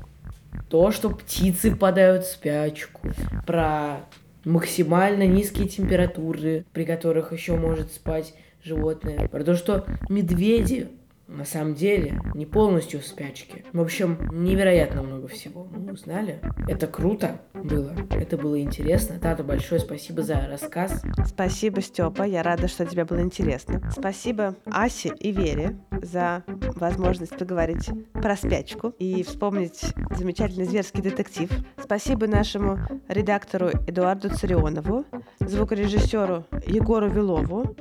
то, 0.69 0.91
что 0.91 1.09
птицы 1.09 1.71
впадают 1.71 2.25
в 2.25 2.31
спячку, 2.31 3.09
про 3.45 4.05
максимально 4.45 5.25
низкие 5.25 5.67
температуры, 5.67 6.65
при 6.73 6.85
которых 6.85 7.33
еще 7.33 7.55
может 7.55 7.91
спать 7.91 8.33
животное, 8.63 9.27
про 9.27 9.43
то, 9.43 9.55
что 9.55 9.85
медведи 10.09 10.89
на 11.29 11.45
самом 11.45 11.75
деле 11.75 12.19
не 12.33 12.45
полностью 12.45 12.99
в 12.99 13.05
спячке. 13.05 13.63
В 13.71 13.79
общем, 13.79 14.17
невероятно 14.31 15.03
много 15.03 15.27
всего 15.27 15.65
мы 15.71 15.93
узнали. 15.93 16.41
Это 16.67 16.87
круто 16.87 17.41
было. 17.53 17.95
Это 18.11 18.37
было 18.37 18.59
интересно. 18.59 19.19
Тата, 19.19 19.43
большое 19.43 19.79
спасибо 19.79 20.23
за 20.23 20.47
рассказ. 20.47 21.03
Спасибо, 21.25 21.81
Степа. 21.81 22.23
Я 22.23 22.43
рада, 22.43 22.67
что 22.67 22.85
тебе 22.85 23.05
было 23.05 23.21
интересно. 23.21 23.81
Спасибо 23.91 24.55
Асе 24.65 25.13
и 25.19 25.31
Вере 25.31 25.77
за 25.91 26.43
возможность 26.75 27.37
поговорить 27.37 27.89
про 28.13 28.35
спячку 28.35 28.89
и 28.97 29.23
вспомнить 29.23 29.93
замечательный 30.17 30.65
зверский 30.65 31.01
детектив. 31.01 31.51
Спасибо 31.81 32.27
нашему 32.27 32.79
редактору 33.07 33.69
Эдуарду 33.87 34.29
Царионову, 34.29 35.05
звукорежиссеру 35.39 36.45
Егору 36.65 37.09
Вилову, 37.09 37.75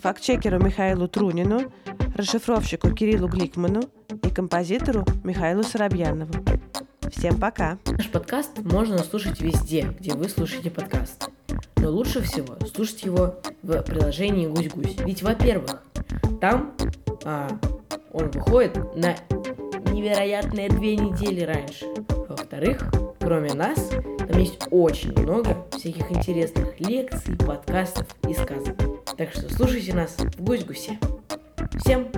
фактчекеру 0.00 0.58
Михаилу 0.58 1.08
Трунину, 1.08 1.72
расшифровщику 2.14 2.90
Кириллу 2.90 3.28
Гликману 3.28 3.82
и 4.22 4.30
композитору 4.30 5.04
Михаилу 5.24 5.62
Соробьянову. 5.62 6.32
Всем 7.10 7.38
пока! 7.38 7.78
Наш 7.86 8.08
подкаст 8.10 8.58
можно 8.62 8.98
слушать 8.98 9.40
везде, 9.40 9.94
где 9.98 10.14
вы 10.14 10.28
слушаете 10.28 10.70
подкаст. 10.70 11.30
Но 11.76 11.90
лучше 11.90 12.22
всего 12.22 12.56
слушать 12.66 13.04
его 13.04 13.36
в 13.62 13.82
приложении 13.82 14.46
Гусь-Гусь. 14.46 14.96
Ведь, 15.04 15.22
во-первых, 15.22 15.82
там 16.40 16.74
а, 17.24 17.48
он 18.12 18.30
выходит 18.30 18.76
на 18.96 19.14
невероятные 19.92 20.68
две 20.68 20.96
недели 20.96 21.42
раньше. 21.42 21.86
Во-вторых, 22.28 22.90
кроме 23.20 23.54
нас, 23.54 23.90
там 24.18 24.38
есть 24.38 24.66
очень 24.70 25.12
много 25.18 25.66
всяких 25.72 26.10
интересных 26.12 26.78
лекций, 26.80 27.36
подкастов 27.36 28.06
и 28.28 28.34
сказок. 28.34 28.95
Так 29.16 29.32
что 29.32 29.48
слушайте 29.54 29.94
нас 29.94 30.14
в 30.18 30.42
Гусь-Гусе. 30.42 30.98
Всем 31.80 32.10